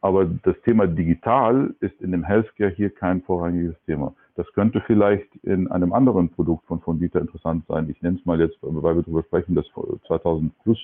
Aber 0.00 0.26
das 0.26 0.60
Thema 0.64 0.86
digital 0.86 1.74
ist 1.80 1.98
in 2.02 2.12
dem 2.12 2.24
Healthcare 2.24 2.70
hier 2.70 2.90
kein 2.90 3.22
vorrangiges 3.22 3.76
Thema. 3.86 4.14
Das 4.36 4.46
könnte 4.52 4.82
vielleicht 4.86 5.34
in 5.44 5.68
einem 5.68 5.92
anderen 5.92 6.28
Produkt 6.28 6.66
von 6.66 6.80
Fondita 6.80 7.18
interessant 7.18 7.64
sein. 7.68 7.88
Ich 7.88 8.02
nenne 8.02 8.18
es 8.18 8.26
mal 8.26 8.38
jetzt, 8.38 8.58
weil 8.60 8.74
wir 8.94 9.02
darüber 9.02 9.22
sprechen, 9.22 9.54
das 9.54 9.66
2000 10.06 10.52
Plus, 10.62 10.78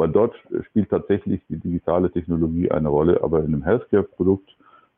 weil 0.00 0.08
dort 0.08 0.34
spielt 0.68 0.88
tatsächlich 0.88 1.42
die 1.50 1.58
digitale 1.58 2.10
Technologie 2.10 2.70
eine 2.70 2.88
Rolle. 2.88 3.22
Aber 3.22 3.40
in 3.40 3.52
einem 3.52 3.62
Healthcare-Produkt 3.62 4.48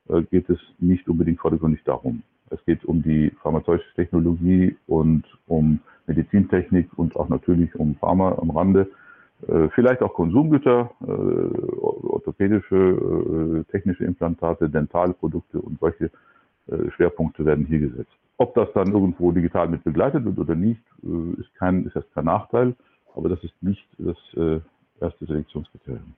äh, 0.09 0.23
geht 0.23 0.49
es 0.49 0.61
nicht 0.79 1.09
unbedingt 1.09 1.41
vordergründig 1.41 1.83
darum. 1.85 2.23
Es 2.51 2.65
geht 2.67 2.85
um 2.85 3.03
die 3.03 3.33
pharmazeutische 3.43 3.93
Technologie 3.97 4.77
und 4.87 5.25
um 5.49 5.81
Medizintechnik 6.07 6.89
und 6.97 7.17
auch 7.17 7.29
natürlich 7.29 7.75
um 7.75 7.97
Pharma 7.97 8.39
am 8.41 8.51
Rande. 8.51 8.89
Äh, 9.49 9.71
vielleicht 9.75 10.03
auch 10.03 10.15
Konsumgüter, 10.15 10.93
äh, 11.01 11.07
orthopädische, 11.09 13.65
technische 13.73 14.05
Implantate, 14.05 14.71
Dentalprodukte 14.71 15.61
und 15.61 15.81
solche 15.81 16.13
Schwerpunkte 16.95 17.45
werden 17.45 17.67
hier 17.67 17.81
gesetzt. 17.81 18.13
Ob 18.37 18.55
das 18.55 18.69
dann 18.73 18.93
irgendwo 18.93 19.33
digital 19.33 19.69
mit 19.69 19.83
begleitet 19.83 20.25
wird 20.25 20.39
oder 20.39 20.55
nicht, 20.55 20.81
ist, 21.39 21.53
kein, 21.57 21.87
ist 21.87 21.97
erst 21.97 22.15
kein 22.15 22.27
Nachteil, 22.27 22.77
aber 23.17 23.29
das 23.29 23.43
ist 23.43 23.61
nicht 23.63 23.85
das 23.99 24.17
erste 25.01 25.27
Selektionskriterium. 25.27 26.15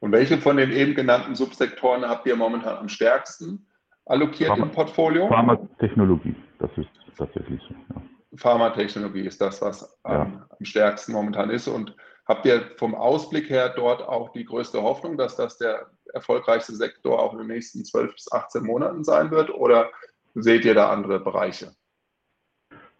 Und 0.00 0.12
welche 0.12 0.38
von 0.38 0.56
den 0.56 0.70
eben 0.70 0.94
genannten 0.94 1.34
Subsektoren 1.34 2.08
habt 2.08 2.26
ihr 2.26 2.36
momentan 2.36 2.76
am 2.76 2.88
stärksten 2.88 3.66
allokiert 4.06 4.50
Pharma, 4.50 4.66
im 4.66 4.72
Portfolio? 4.72 5.28
Pharmatechnologie, 5.28 6.34
das 6.58 6.70
ist 6.76 6.88
tatsächlich 7.16 7.60
so. 7.62 7.74
Ja. 7.94 8.02
Pharmatechnologie 8.36 9.26
ist 9.26 9.40
das, 9.40 9.60
was 9.60 9.98
ja. 10.04 10.22
am, 10.22 10.44
am 10.48 10.64
stärksten 10.64 11.12
momentan 11.12 11.50
ist. 11.50 11.66
Und 11.66 11.94
habt 12.26 12.46
ihr 12.46 12.70
vom 12.76 12.94
Ausblick 12.94 13.50
her 13.50 13.70
dort 13.70 14.02
auch 14.02 14.30
die 14.32 14.44
größte 14.44 14.82
Hoffnung, 14.82 15.16
dass 15.16 15.36
das 15.36 15.58
der 15.58 15.90
erfolgreichste 16.14 16.74
Sektor 16.74 17.20
auch 17.20 17.32
in 17.32 17.38
den 17.38 17.48
nächsten 17.48 17.84
12 17.84 18.14
bis 18.14 18.32
18 18.32 18.64
Monaten 18.64 19.02
sein 19.02 19.30
wird? 19.30 19.50
Oder 19.50 19.90
seht 20.34 20.64
ihr 20.64 20.74
da 20.74 20.90
andere 20.90 21.18
Bereiche? 21.20 21.72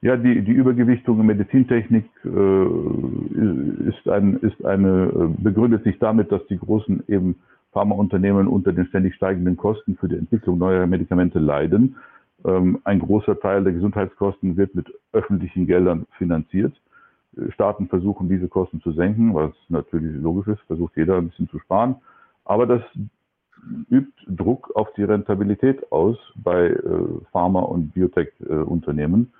Ja, 0.00 0.16
die, 0.16 0.42
die 0.42 0.52
Übergewichtung 0.52 1.18
in 1.20 1.26
Medizintechnik 1.26 2.04
äh, 2.24 3.88
ist, 3.88 4.08
ein, 4.08 4.38
ist 4.42 4.64
eine, 4.64 5.06
äh, 5.06 5.42
begründet 5.42 5.82
sich 5.82 5.98
damit, 5.98 6.30
dass 6.30 6.46
die 6.46 6.58
großen 6.58 7.02
eben 7.08 7.36
Pharmaunternehmen 7.72 8.46
unter 8.46 8.72
den 8.72 8.86
ständig 8.86 9.16
steigenden 9.16 9.56
Kosten 9.56 9.96
für 9.96 10.08
die 10.08 10.16
Entwicklung 10.16 10.58
neuer 10.58 10.86
Medikamente 10.86 11.40
leiden. 11.40 11.96
Ähm, 12.44 12.78
ein 12.84 13.00
großer 13.00 13.40
Teil 13.40 13.64
der 13.64 13.72
Gesundheitskosten 13.72 14.56
wird 14.56 14.74
mit 14.76 14.86
öffentlichen 15.12 15.66
Geldern 15.66 16.06
finanziert. 16.16 16.74
Äh, 17.36 17.50
Staaten 17.50 17.88
versuchen, 17.88 18.28
diese 18.28 18.46
Kosten 18.46 18.80
zu 18.80 18.92
senken, 18.92 19.34
was 19.34 19.50
natürlich 19.68 20.14
logisch 20.22 20.46
ist, 20.46 20.60
versucht 20.68 20.96
jeder 20.96 21.16
ein 21.16 21.28
bisschen 21.28 21.48
zu 21.48 21.58
sparen. 21.58 21.96
Aber 22.44 22.66
das 22.66 22.82
übt 23.90 24.12
Druck 24.28 24.70
auf 24.76 24.92
die 24.94 25.02
Rentabilität 25.02 25.90
aus 25.90 26.16
bei 26.36 26.68
äh, 26.68 26.80
Pharma- 27.32 27.62
und 27.62 27.92
Biotech-Unternehmen. 27.92 29.32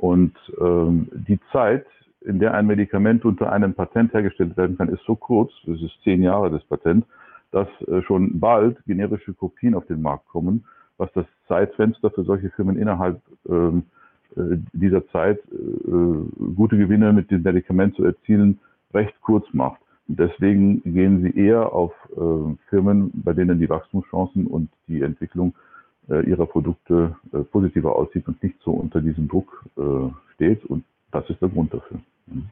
Und 0.00 0.34
ähm, 0.60 1.08
die 1.12 1.38
Zeit, 1.52 1.86
in 2.22 2.38
der 2.38 2.54
ein 2.54 2.66
Medikament 2.66 3.24
unter 3.24 3.52
einem 3.52 3.74
Patent 3.74 4.12
hergestellt 4.12 4.56
werden 4.56 4.76
kann, 4.76 4.88
ist 4.88 5.04
so 5.04 5.16
kurz, 5.16 5.52
das 5.66 5.80
ist 5.80 5.98
zehn 6.04 6.22
Jahre 6.22 6.50
das 6.50 6.64
Patent, 6.64 7.04
dass 7.50 7.68
äh, 7.88 8.02
schon 8.02 8.38
bald 8.38 8.78
generische 8.86 9.32
Kopien 9.32 9.74
auf 9.74 9.86
den 9.86 10.02
Markt 10.02 10.28
kommen 10.28 10.64
was 11.00 11.10
das 11.14 11.26
Zeitfenster 11.48 12.10
für 12.10 12.22
solche 12.22 12.50
Firmen 12.50 12.76
innerhalb 12.76 13.20
ähm, 13.48 13.84
äh, 14.36 14.58
dieser 14.72 15.08
Zeit 15.08 15.40
äh, 15.50 16.52
gute 16.54 16.76
Gewinne 16.76 17.12
mit 17.12 17.30
dem 17.30 17.42
Medikament 17.42 17.96
zu 17.96 18.04
erzielen, 18.04 18.60
recht 18.94 19.14
kurz 19.22 19.46
macht. 19.52 19.80
deswegen 20.06 20.82
gehen 20.82 21.22
sie 21.22 21.30
eher 21.36 21.72
auf 21.72 21.92
äh, 22.16 22.54
Firmen, 22.68 23.10
bei 23.14 23.32
denen 23.32 23.58
die 23.58 23.70
Wachstumschancen 23.70 24.46
und 24.46 24.68
die 24.88 25.00
Entwicklung 25.00 25.54
äh, 25.54 25.79
ihrer 26.14 26.46
Produkte 26.46 27.16
äh, 27.32 27.38
positiver 27.38 27.94
aussieht 27.94 28.26
und 28.26 28.42
nicht 28.42 28.56
so 28.64 28.72
unter 28.72 29.00
diesem 29.00 29.28
Druck 29.28 29.64
äh, 29.76 30.10
steht. 30.34 30.64
Und 30.66 30.84
das 31.12 31.28
ist 31.30 31.40
der 31.40 31.48
Grund 31.48 31.72
dafür. 31.72 32.00
Mhm. 32.26 32.48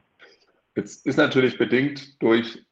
Jetzt 0.75 1.05
ist 1.05 1.17
natürlich 1.17 1.57
bedingt 1.57 2.21
durch 2.21 2.65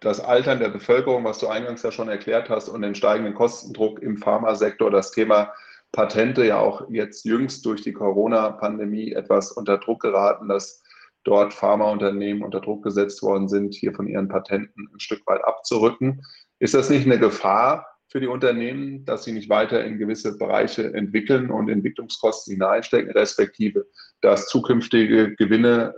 das 0.00 0.20
Altern 0.20 0.58
der 0.58 0.68
Bevölkerung, 0.68 1.24
was 1.24 1.38
du 1.38 1.48
eingangs 1.48 1.82
ja 1.82 1.92
schon 1.92 2.08
erklärt 2.08 2.50
hast, 2.50 2.68
und 2.68 2.82
den 2.82 2.94
steigenden 2.94 3.34
Kostendruck 3.34 4.02
im 4.02 4.18
Pharmasektor, 4.18 4.90
das 4.90 5.12
Thema 5.12 5.52
Patente 5.92 6.44
ja 6.44 6.58
auch 6.58 6.88
jetzt 6.88 7.24
jüngst 7.24 7.64
durch 7.66 7.82
die 7.82 7.92
Corona-Pandemie 7.92 9.12
etwas 9.12 9.52
unter 9.52 9.78
Druck 9.78 10.02
geraten, 10.02 10.48
dass 10.48 10.82
dort 11.24 11.52
Pharmaunternehmen 11.52 12.42
unter 12.42 12.60
Druck 12.60 12.82
gesetzt 12.82 13.22
worden 13.22 13.48
sind, 13.48 13.74
hier 13.74 13.92
von 13.92 14.06
ihren 14.06 14.28
Patenten 14.28 14.88
ein 14.92 15.00
Stück 15.00 15.24
weit 15.26 15.44
abzurücken. 15.44 16.24
Ist 16.58 16.74
das 16.74 16.90
nicht 16.90 17.06
eine 17.06 17.18
Gefahr 17.18 17.86
für 18.12 18.20
die 18.20 18.28
Unternehmen, 18.28 19.06
dass 19.06 19.24
sie 19.24 19.32
nicht 19.32 19.48
weiter 19.48 19.82
in 19.84 19.98
gewisse 19.98 20.36
Bereiche 20.36 20.92
entwickeln 20.92 21.50
und 21.50 21.70
Entwicklungskosten 21.70 22.52
hineinstecken, 22.52 23.10
respektive 23.12 23.86
dass 24.20 24.48
zukünftige 24.48 25.34
Gewinne 25.34 25.94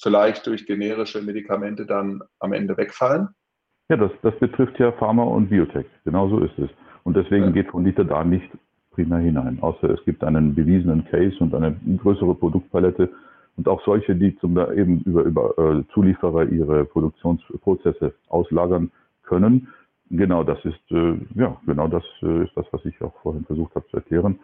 vielleicht 0.00 0.46
durch 0.46 0.66
generische 0.66 1.22
Medikamente 1.22 1.86
dann 1.86 2.22
am 2.38 2.52
Ende 2.52 2.76
wegfallen? 2.76 3.28
Ja, 3.88 3.96
das, 3.96 4.12
das 4.22 4.38
betrifft 4.38 4.78
ja 4.78 4.92
Pharma 4.92 5.24
und 5.24 5.48
Biotech. 5.48 5.86
Genau 6.04 6.28
so 6.28 6.40
ist 6.40 6.58
es. 6.58 6.68
Und 7.02 7.16
deswegen 7.16 7.46
ja. 7.46 7.50
geht 7.50 7.68
Fonita 7.68 8.04
da 8.04 8.24
nicht 8.24 8.48
primär 8.90 9.18
hinein, 9.18 9.58
außer 9.60 9.90
es 9.90 10.04
gibt 10.04 10.22
einen 10.22 10.54
bewiesenen 10.54 11.04
Case 11.06 11.36
und 11.40 11.54
eine 11.54 11.74
größere 12.02 12.34
Produktpalette 12.34 13.10
und 13.56 13.68
auch 13.68 13.82
solche, 13.84 14.14
die 14.14 14.36
zum 14.38 14.56
eben 14.56 15.00
über, 15.00 15.22
über 15.22 15.58
äh, 15.58 15.82
Zulieferer 15.92 16.46
ihre 16.46 16.84
Produktionsprozesse 16.84 18.14
auslagern 18.28 18.90
können. 19.22 19.68
Genau, 20.10 20.44
das 20.44 20.64
ist 20.64 20.90
äh, 20.90 21.18
ja 21.34 21.56
genau 21.66 21.88
das 21.88 22.04
äh, 22.22 22.44
ist 22.44 22.56
das, 22.56 22.66
was 22.72 22.84
ich 22.84 23.00
auch 23.02 23.14
vorhin 23.22 23.44
versucht 23.44 23.74
habe 23.74 23.86
zu 23.88 23.96
erklären. 23.96 24.38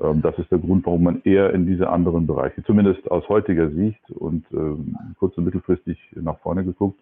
Ähm, 0.00 0.22
das 0.22 0.38
ist 0.38 0.50
der 0.50 0.58
Grund, 0.58 0.84
warum 0.86 1.04
man 1.04 1.22
eher 1.24 1.52
in 1.54 1.66
diese 1.66 1.88
anderen 1.88 2.26
Bereiche, 2.26 2.62
zumindest 2.64 3.10
aus 3.10 3.28
heutiger 3.28 3.70
Sicht 3.70 4.10
und 4.10 4.44
ähm, 4.52 4.96
kurz- 5.18 5.36
und 5.38 5.44
mittelfristig 5.44 5.98
nach 6.14 6.38
vorne 6.40 6.64
geguckt, 6.64 7.00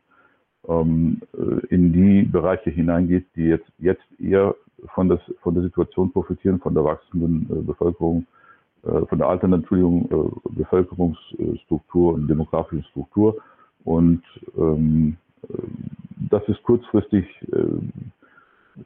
ähm, 0.69 1.21
äh, 1.37 1.67
in 1.75 1.93
die 1.93 2.23
Bereiche 2.23 2.71
hineingeht, 2.71 3.27
die 3.37 3.45
jetzt, 3.45 3.71
jetzt 3.79 4.05
eher 4.21 4.55
von, 4.95 5.09
das, 5.09 5.21
von 5.43 5.55
der 5.55 5.65
Situation 5.65 6.13
profitieren, 6.13 6.61
von 6.61 6.75
der 6.75 6.85
wachsenden 6.85 7.49
äh, 7.51 7.63
Bevölkerung, 7.63 8.27
äh, 8.85 9.07
von 9.07 9.19
der 9.19 9.29
alternden 9.29 9.61
Entschuldigung, 9.61 10.09
äh, 10.11 10.51
Bevölkerungsstruktur 10.51 12.15
und 12.15 12.29
demografischen 12.29 12.85
Struktur. 12.85 13.37
Und 13.85 14.23
ähm, 14.57 15.17
äh, 15.17 15.24
das 16.31 16.43
ist 16.49 16.63
kurzfristig 16.63 17.27
äh, 17.53 18.83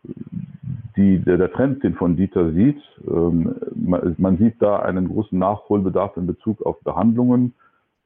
die, 0.96 1.18
der, 1.20 1.50
Trend, 1.52 1.82
den 1.82 1.94
von 1.94 2.16
Dieter 2.16 2.52
sieht. 2.52 2.80
Ähm, 3.08 3.54
man, 3.74 4.38
sieht 4.38 4.60
da 4.60 4.80
einen 4.80 5.08
großen 5.08 5.38
Nachholbedarf 5.38 6.16
in 6.16 6.26
Bezug 6.26 6.62
auf 6.62 6.80
Behandlungen, 6.80 7.54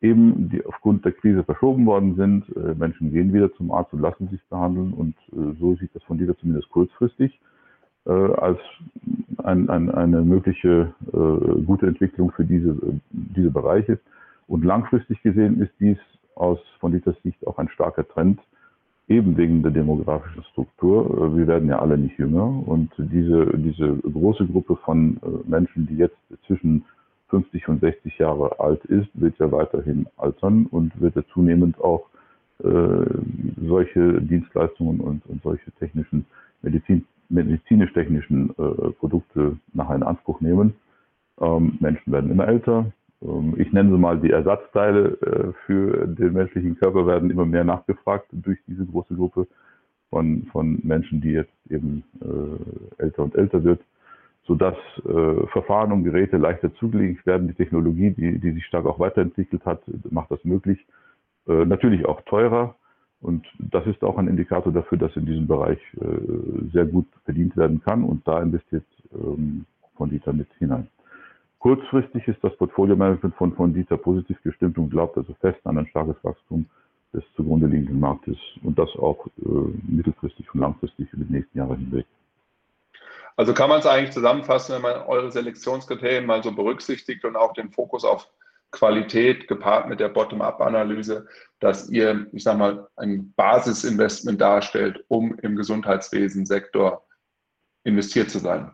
eben 0.01 0.51
die 0.51 0.65
aufgrund 0.65 1.05
der 1.05 1.13
Krise 1.13 1.43
verschoben 1.43 1.87
worden 1.87 2.15
sind. 2.17 2.57
Äh, 2.57 2.75
Menschen 2.75 3.13
gehen 3.13 3.33
wieder 3.33 3.53
zum 3.55 3.73
Arzt 3.73 3.93
und 3.93 4.01
lassen 4.01 4.29
sich 4.29 4.41
behandeln 4.49 4.93
und 4.93 5.17
äh, 5.33 5.59
so 5.59 5.75
sieht 5.77 5.95
das 5.95 6.03
von 6.05 6.19
Dieter 6.19 6.37
zumindest 6.39 6.71
kurzfristig 6.71 7.39
als 8.05 8.59
ein, 9.45 9.71
ein, 9.71 9.89
eine 9.89 10.23
mögliche 10.23 10.93
gute 11.67 11.87
Entwicklung 11.87 12.33
für 12.33 12.45
diese, 12.45 12.77
diese 13.13 13.53
Bereiche. 13.53 14.01
Und 14.49 14.65
langfristig 14.65 15.23
gesehen 15.23 15.61
ist 15.61 15.71
dies 15.79 15.99
aus 16.35 16.59
von 16.81 16.93
Dieters 16.93 17.17
Sicht 17.23 17.47
auch 17.47 17.59
ein 17.59 17.69
starker 17.69 18.07
Trend, 18.07 18.41
eben 19.09 19.37
wegen 19.37 19.63
der 19.63 19.73
demografischen 19.73 20.45
Struktur. 20.45 21.07
Äh, 21.07 21.37
wir 21.37 21.47
werden 21.47 21.69
ja 21.69 21.79
alle 21.79 21.99
nicht 21.99 22.19
jünger 22.19 22.47
und 22.67 22.91
diese, 22.99 23.47
diese 23.59 23.97
große 23.97 24.47
Gruppe 24.47 24.77
von 24.77 25.19
äh, 25.23 25.49
Menschen, 25.49 25.87
die 25.87 25.97
jetzt 25.97 26.17
zwischen 26.47 26.85
50 27.29 27.69
und 27.69 27.81
60 27.81 28.19
Jahre 28.19 28.61
alt 28.61 28.85
ist, 28.85 29.09
wird 29.15 29.39
ja 29.39 29.51
weiterhin 29.51 30.07
altern 30.19 30.67
und 30.67 30.93
wird 31.01 31.17
ja 31.17 31.23
zunehmend 31.33 31.81
auch 31.81 32.07
äh, 32.63 33.07
solche 33.67 34.21
Dienstleistungen 34.21 35.01
und, 35.01 35.27
und 35.27 35.43
solche 35.43 35.73
technischen 35.73 36.27
Medizin, 36.61 37.07
medizinisch-technischen 37.31 38.51
äh, 38.51 38.91
Produkte 38.93 39.57
nachher 39.73 39.97
in 39.97 40.03
Anspruch 40.03 40.41
nehmen. 40.41 40.75
Ähm, 41.41 41.79
Menschen 41.81 42.13
werden 42.13 42.31
immer 42.31 42.47
älter, 42.47 42.93
ich 43.57 43.73
nenne 43.73 43.91
sie 43.91 43.99
mal 43.99 44.19
die 44.19 44.31
Ersatzteile 44.31 45.17
äh, 45.21 45.53
für 45.67 46.07
den 46.09 46.33
menschlichen 46.33 46.77
Körper 46.77 47.07
werden 47.07 47.31
immer 47.31 47.47
mehr 47.47 47.63
nachgefragt 47.63 48.27
durch 48.33 48.59
diese 48.67 48.85
große 48.85 49.15
Gruppe 49.15 49.47
von, 50.11 50.47
von 50.51 50.81
Menschen, 50.83 51.21
die 51.21 51.31
jetzt 51.31 51.53
eben 51.71 52.03
äh, 52.21 53.03
älter 53.03 53.23
und 53.23 53.37
älter 53.37 53.63
wird, 53.63 53.81
sodass 54.45 54.75
äh, 55.05 55.47
Verfahren 55.53 55.93
und 55.93 56.03
Geräte 56.03 56.37
leichter 56.37 56.75
zugänglich 56.75 57.25
werden. 57.25 57.47
Die 57.47 57.55
Technologie, 57.55 58.11
die, 58.11 58.39
die 58.41 58.53
sich 58.53 58.67
stark 58.67 58.87
auch 58.87 58.99
weiterentwickelt 58.99 59.65
hat, 59.65 59.83
macht 60.11 60.31
das 60.31 60.45
möglich. 60.45 60.85
Natürlich 61.45 62.07
auch 62.07 62.21
teurer. 62.23 62.77
Und 63.21 63.45
das 63.59 63.85
ist 63.89 64.05
auch 64.05 64.17
ein 64.17 64.29
Indikator 64.29 64.73
dafür, 64.73 64.97
dass 64.97 65.17
in 65.17 65.27
diesem 65.27 65.49
Bereich 65.49 65.81
sehr 66.73 66.85
gut 66.85 67.09
verdient 67.25 67.57
werden 67.57 67.83
kann. 67.83 68.05
Und 68.05 68.29
da 68.29 68.41
investiert 68.41 68.85
ähm, 69.13 69.65
von 69.97 70.11
Dieter 70.11 70.33
mit 70.33 70.47
hinein. 70.61 70.87
Kurzfristig 71.63 72.27
ist 72.27 72.43
das 72.43 72.57
Portfolio-Management 72.57 73.37
von, 73.37 73.73
Dieter 73.73 73.97
positiv 73.97 74.37
gestimmt 74.43 74.77
und 74.79 74.91
glaubt 74.91 75.17
also 75.17 75.33
fest 75.41 75.61
an 75.63 75.79
ein 75.79 75.87
starkes 75.87 76.17
Wachstum 76.25 76.69
des 77.13 77.23
zugrunde 77.37 77.69
liegenden 77.69 78.01
Marktes 78.01 78.37
und 78.65 78.77
das 78.77 78.89
auch 78.97 79.29
äh, 79.39 79.49
mittelfristig 79.87 80.53
und 80.53 80.61
langfristig 80.61 81.13
über 81.13 81.25
die 81.25 81.35
nächsten 81.35 81.57
Jahre 81.57 81.77
hinweg. 81.77 82.05
Also 83.37 83.55
kann 83.55 83.71
man 83.71 83.79
es 83.79 83.87
eigentlich 83.87 84.11
zusammenfassen, 84.11 84.75
wenn 84.75 84.83
man 84.83 85.03
eure 85.03 85.31
Selektionskriterien 85.31 86.27
mal 86.27 86.43
so 86.43 86.51
berücksichtigt 86.51 87.25
und 87.25 87.37
auch 87.37 87.53
den 87.53 87.71
Fokus 87.71 88.05
auf 88.05 88.29
Qualität 88.73 89.47
gepaart 89.47 89.89
mit 89.89 90.01
der 90.01 90.09
Bottom-up-Analyse, 90.09 91.29
dass 91.61 91.89
ihr, 91.91 92.27
ich 92.33 92.43
sage 92.43 92.59
mal, 92.59 92.89
ein 92.97 93.33
Basisinvestment 93.37 94.41
darstellt, 94.41 95.05
um 95.07 95.39
im 95.39 95.55
Gesundheitswesen-Sektor 95.55 97.05
investiert 97.85 98.31
zu 98.31 98.41
sein. 98.41 98.73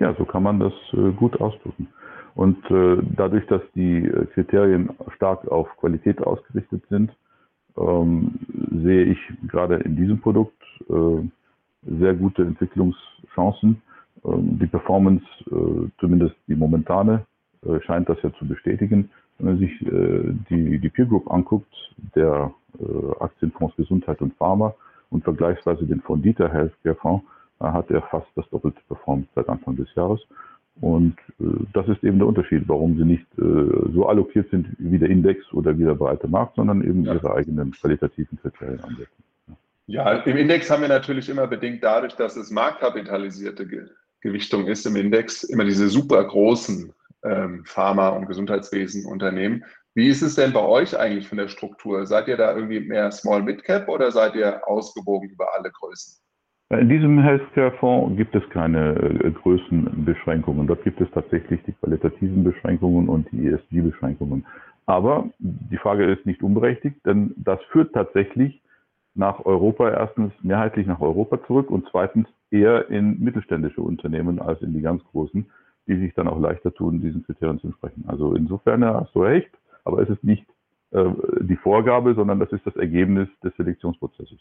Ja, 0.00 0.14
so 0.14 0.24
kann 0.24 0.44
man 0.44 0.60
das 0.60 0.72
äh, 0.92 1.10
gut 1.12 1.40
ausdrücken. 1.40 1.88
Und 2.34 2.58
äh, 2.70 2.98
dadurch, 3.16 3.44
dass 3.46 3.62
die 3.74 4.04
äh, 4.04 4.26
Kriterien 4.26 4.90
stark 5.16 5.48
auf 5.48 5.68
Qualität 5.78 6.22
ausgerichtet 6.22 6.84
sind, 6.88 7.10
ähm, 7.76 8.38
sehe 8.82 9.04
ich 9.04 9.18
gerade 9.48 9.76
in 9.76 9.96
diesem 9.96 10.20
Produkt 10.20 10.54
sehr 11.82 12.14
gute 12.14 12.42
Entwicklungschancen. 12.42 13.82
Ähm, 14.24 14.58
die 14.58 14.66
Performance, 14.66 15.24
zumindest 15.98 16.36
die 16.46 16.54
momentane, 16.54 17.26
scheint 17.84 18.08
das 18.08 18.22
ja 18.22 18.32
zu 18.34 18.46
bestätigen. 18.46 19.10
Wenn 19.38 19.46
man 19.46 19.58
sich 19.58 19.72
die, 20.50 20.78
die 20.78 20.88
Peer 20.88 21.06
Group 21.06 21.30
anguckt, 21.30 21.72
der 22.14 22.52
Aktienfonds 23.20 23.76
Gesundheit 23.76 24.20
und 24.22 24.34
Pharma 24.34 24.74
und 25.10 25.24
vergleichsweise 25.24 25.86
den 25.86 26.00
Fondita 26.00 26.48
Healthcare 26.48 26.94
Fonds, 26.94 27.24
hat 27.60 27.90
er 27.90 28.02
fast 28.02 28.28
das 28.34 28.48
Doppelte 28.50 28.80
performt 28.86 29.28
seit 29.34 29.48
Anfang 29.48 29.76
des 29.76 29.88
Jahres. 29.94 30.20
Und 30.80 31.16
äh, 31.40 31.44
das 31.72 31.88
ist 31.88 32.04
eben 32.04 32.18
der 32.18 32.28
Unterschied, 32.28 32.64
warum 32.68 32.96
sie 32.96 33.04
nicht 33.04 33.26
äh, 33.38 33.92
so 33.92 34.06
allokiert 34.06 34.48
sind 34.50 34.68
wie 34.78 34.98
der 34.98 35.10
Index 35.10 35.52
oder 35.52 35.76
wie 35.76 35.84
der 35.84 35.94
breite 35.94 36.28
Markt, 36.28 36.56
sondern 36.56 36.82
eben 36.82 37.04
ja. 37.04 37.14
ihre 37.14 37.34
eigenen 37.34 37.72
qualitativen 37.72 38.38
Kriterien 38.40 38.80
ansetzen. 38.80 39.24
Ja. 39.86 40.12
im 40.12 40.36
Index 40.36 40.70
haben 40.70 40.82
wir 40.82 40.88
natürlich 40.88 41.28
immer 41.30 41.46
bedingt 41.46 41.82
dadurch, 41.82 42.14
dass 42.14 42.36
es 42.36 42.50
marktkapitalisierte 42.50 43.66
Ge 43.66 43.86
Gewichtung 44.20 44.66
ist 44.66 44.84
im 44.84 44.96
Index, 44.96 45.44
immer 45.44 45.64
diese 45.64 45.88
super 45.88 46.24
großen 46.24 46.92
ähm, 47.22 47.64
Pharma- 47.64 48.08
und 48.08 48.26
Gesundheitswesenunternehmen. 48.26 49.64
Wie 49.94 50.08
ist 50.08 50.22
es 50.22 50.34
denn 50.34 50.52
bei 50.52 50.60
euch 50.60 50.98
eigentlich 50.98 51.28
von 51.28 51.38
der 51.38 51.46
Struktur? 51.46 52.04
Seid 52.04 52.26
ihr 52.26 52.36
da 52.36 52.54
irgendwie 52.54 52.80
mehr 52.80 53.12
Small 53.12 53.44
Mid 53.44 53.62
Cap 53.62 53.88
oder 53.88 54.10
seid 54.10 54.34
ihr 54.34 54.66
ausgewogen 54.66 55.30
über 55.30 55.54
alle 55.54 55.70
Größen? 55.70 56.20
In 56.70 56.90
diesem 56.90 57.18
Healthcare-Fonds 57.18 58.18
gibt 58.18 58.34
es 58.34 58.48
keine 58.50 58.94
äh, 58.94 59.30
Größenbeschränkungen. 59.30 60.66
Dort 60.66 60.84
gibt 60.84 61.00
es 61.00 61.10
tatsächlich 61.12 61.62
die 61.62 61.72
qualitativen 61.72 62.44
Beschränkungen 62.44 63.08
und 63.08 63.26
die 63.32 63.46
ESG-Beschränkungen. 63.46 64.44
Aber 64.84 65.30
die 65.38 65.78
Frage 65.78 66.04
ist 66.04 66.26
nicht 66.26 66.42
unberechtigt, 66.42 66.96
denn 67.06 67.34
das 67.38 67.58
führt 67.72 67.94
tatsächlich 67.94 68.60
nach 69.14 69.46
Europa 69.46 69.90
erstens 69.90 70.32
mehrheitlich 70.42 70.86
nach 70.86 71.00
Europa 71.00 71.42
zurück 71.46 71.70
und 71.70 71.88
zweitens 71.90 72.28
eher 72.50 72.90
in 72.90 73.18
mittelständische 73.18 73.80
Unternehmen 73.80 74.38
als 74.38 74.60
in 74.60 74.74
die 74.74 74.82
ganz 74.82 75.02
großen, 75.04 75.46
die 75.86 75.96
sich 75.96 76.12
dann 76.14 76.28
auch 76.28 76.38
leichter 76.38 76.72
tun, 76.72 77.00
diesen 77.00 77.24
Kriterien 77.24 77.58
zu 77.60 77.68
entsprechen. 77.68 78.04
Also 78.08 78.34
insofern 78.34 78.84
hast 78.84 79.14
du 79.14 79.22
recht, 79.22 79.50
aber 79.84 80.02
es 80.02 80.10
ist 80.10 80.22
nicht 80.22 80.44
äh, 80.90 81.04
die 81.40 81.56
Vorgabe, 81.56 82.14
sondern 82.14 82.38
das 82.40 82.52
ist 82.52 82.66
das 82.66 82.76
Ergebnis 82.76 83.28
des 83.42 83.56
Selektionsprozesses. 83.56 84.38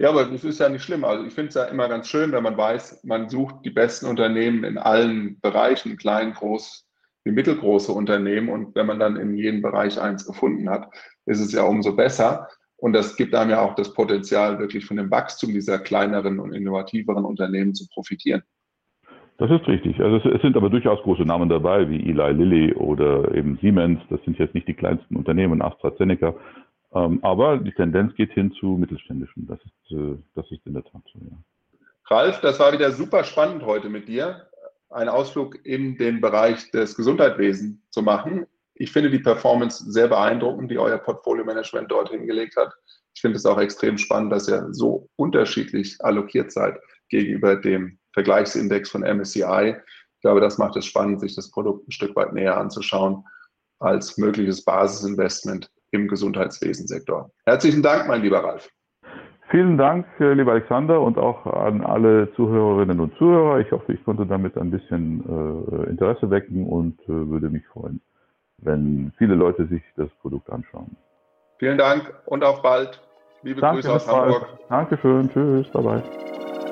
Ja, 0.00 0.08
aber 0.08 0.24
das 0.24 0.44
ist 0.44 0.58
ja 0.58 0.70
nicht 0.70 0.82
schlimm. 0.82 1.04
Also 1.04 1.26
ich 1.26 1.34
finde 1.34 1.50
es 1.50 1.54
ja 1.56 1.64
immer 1.64 1.86
ganz 1.86 2.08
schön, 2.08 2.32
wenn 2.32 2.42
man 2.42 2.56
weiß, 2.56 3.04
man 3.04 3.28
sucht 3.28 3.56
die 3.66 3.70
besten 3.70 4.06
Unternehmen 4.06 4.64
in 4.64 4.78
allen 4.78 5.38
Bereichen, 5.40 5.98
klein, 5.98 6.32
groß, 6.32 6.88
wie 7.24 7.32
mittelgroße 7.32 7.92
Unternehmen. 7.92 8.48
Und 8.48 8.74
wenn 8.74 8.86
man 8.86 8.98
dann 8.98 9.16
in 9.16 9.34
jedem 9.34 9.60
Bereich 9.60 10.00
eins 10.00 10.26
gefunden 10.26 10.70
hat, 10.70 10.88
ist 11.26 11.40
es 11.40 11.52
ja 11.52 11.64
umso 11.64 11.94
besser. 11.94 12.48
Und 12.78 12.94
das 12.94 13.14
gibt 13.14 13.34
einem 13.34 13.50
ja 13.50 13.60
auch 13.60 13.74
das 13.74 13.92
Potenzial, 13.92 14.58
wirklich 14.58 14.86
von 14.86 14.96
dem 14.96 15.10
Wachstum 15.10 15.52
dieser 15.52 15.78
kleineren 15.78 16.40
und 16.40 16.54
innovativeren 16.54 17.26
Unternehmen 17.26 17.74
zu 17.74 17.86
profitieren. 17.92 18.42
Das 19.36 19.50
ist 19.50 19.68
richtig. 19.68 20.00
Also 20.00 20.16
es, 20.16 20.34
es, 20.34 20.40
sind 20.40 20.56
aber 20.56 20.70
durchaus 20.70 21.02
große 21.02 21.22
Namen 21.22 21.50
dabei, 21.50 21.88
wie 21.90 22.08
Eli 22.08 22.32
Lilly 22.32 22.72
oder 22.72 23.34
eben 23.34 23.58
Siemens. 23.60 24.00
Das 24.08 24.22
sind 24.24 24.38
jetzt 24.38 24.54
nicht 24.54 24.68
die 24.68 24.74
kleinsten 24.74 25.16
Unternehmen, 25.16 25.60
AstraZeneca. 25.60 26.34
Ähm, 26.92 27.20
aber 27.22 27.58
die 27.58 27.72
Tendenz 27.72 28.14
geht 28.14 28.32
hin 28.32 28.52
zu 28.52 28.66
mittelständischen. 28.66 29.46
Das 29.46 29.58
ist, 29.60 29.96
äh, 29.96 30.16
das 30.34 30.50
ist 30.50 30.66
in 30.66 30.74
der 30.74 30.84
Tat 30.84 31.02
so, 31.12 31.18
ja. 31.20 31.36
Ralf, 32.08 32.40
das 32.40 32.58
war 32.58 32.72
wieder 32.72 32.90
super 32.90 33.22
spannend 33.22 33.64
heute 33.64 33.88
mit 33.88 34.08
dir, 34.08 34.48
einen 34.88 35.08
Ausflug 35.08 35.64
in 35.64 35.96
den 35.96 36.20
Bereich 36.20 36.70
des 36.72 36.96
Gesundheitswesens 36.96 37.78
zu 37.90 38.02
machen. 38.02 38.46
Ich 38.74 38.90
finde 38.90 39.10
die 39.10 39.20
Performance 39.20 39.92
sehr 39.92 40.08
beeindruckend, 40.08 40.70
die 40.72 40.78
euer 40.78 40.98
Portfolio-Management 40.98 41.88
dort 41.90 42.08
hingelegt 42.08 42.56
hat. 42.56 42.74
Ich 43.14 43.20
finde 43.20 43.36
es 43.36 43.46
auch 43.46 43.60
extrem 43.60 43.96
spannend, 43.96 44.32
dass 44.32 44.48
ihr 44.48 44.66
so 44.72 45.08
unterschiedlich 45.14 45.96
allokiert 46.00 46.50
seid 46.50 46.78
gegenüber 47.10 47.54
dem 47.54 47.98
Vergleichsindex 48.12 48.90
von 48.90 49.02
MSCI. 49.02 49.76
Ich 50.16 50.22
glaube, 50.22 50.40
das 50.40 50.58
macht 50.58 50.76
es 50.76 50.86
spannend, 50.86 51.20
sich 51.20 51.36
das 51.36 51.50
Produkt 51.50 51.86
ein 51.86 51.92
Stück 51.92 52.16
weit 52.16 52.32
näher 52.32 52.56
anzuschauen 52.56 53.24
als 53.78 54.18
mögliches 54.18 54.64
Basisinvestment 54.64 55.70
im 55.90 56.08
Gesundheitswesensektor. 56.08 57.30
Herzlichen 57.44 57.82
Dank, 57.82 58.08
mein 58.08 58.22
lieber 58.22 58.42
Ralf. 58.42 58.68
Vielen 59.50 59.76
Dank, 59.76 60.06
äh, 60.20 60.32
lieber 60.32 60.52
Alexander, 60.52 61.00
und 61.00 61.18
auch 61.18 61.44
an 61.44 61.80
alle 61.80 62.32
Zuhörerinnen 62.34 63.00
und 63.00 63.16
Zuhörer. 63.16 63.58
Ich 63.58 63.72
hoffe, 63.72 63.92
ich 63.92 64.04
konnte 64.04 64.24
damit 64.24 64.56
ein 64.56 64.70
bisschen 64.70 65.24
äh, 65.26 65.90
Interesse 65.90 66.30
wecken 66.30 66.66
und 66.66 67.00
äh, 67.02 67.08
würde 67.08 67.50
mich 67.50 67.66
freuen, 67.66 68.00
wenn 68.58 69.12
viele 69.18 69.34
Leute 69.34 69.66
sich 69.66 69.82
das 69.96 70.08
Produkt 70.20 70.48
anschauen. 70.50 70.96
Vielen 71.58 71.78
Dank 71.78 72.14
und 72.26 72.44
auf 72.44 72.62
bald. 72.62 73.02
Liebe 73.42 73.60
Danke, 73.60 73.82
Grüße 73.82 73.92
aus 73.92 74.06
Hamburg. 74.06 74.46
Dankeschön. 74.68 75.30
Tschüss. 75.30 75.68
Bye 75.72 75.82
bye. 75.82 76.69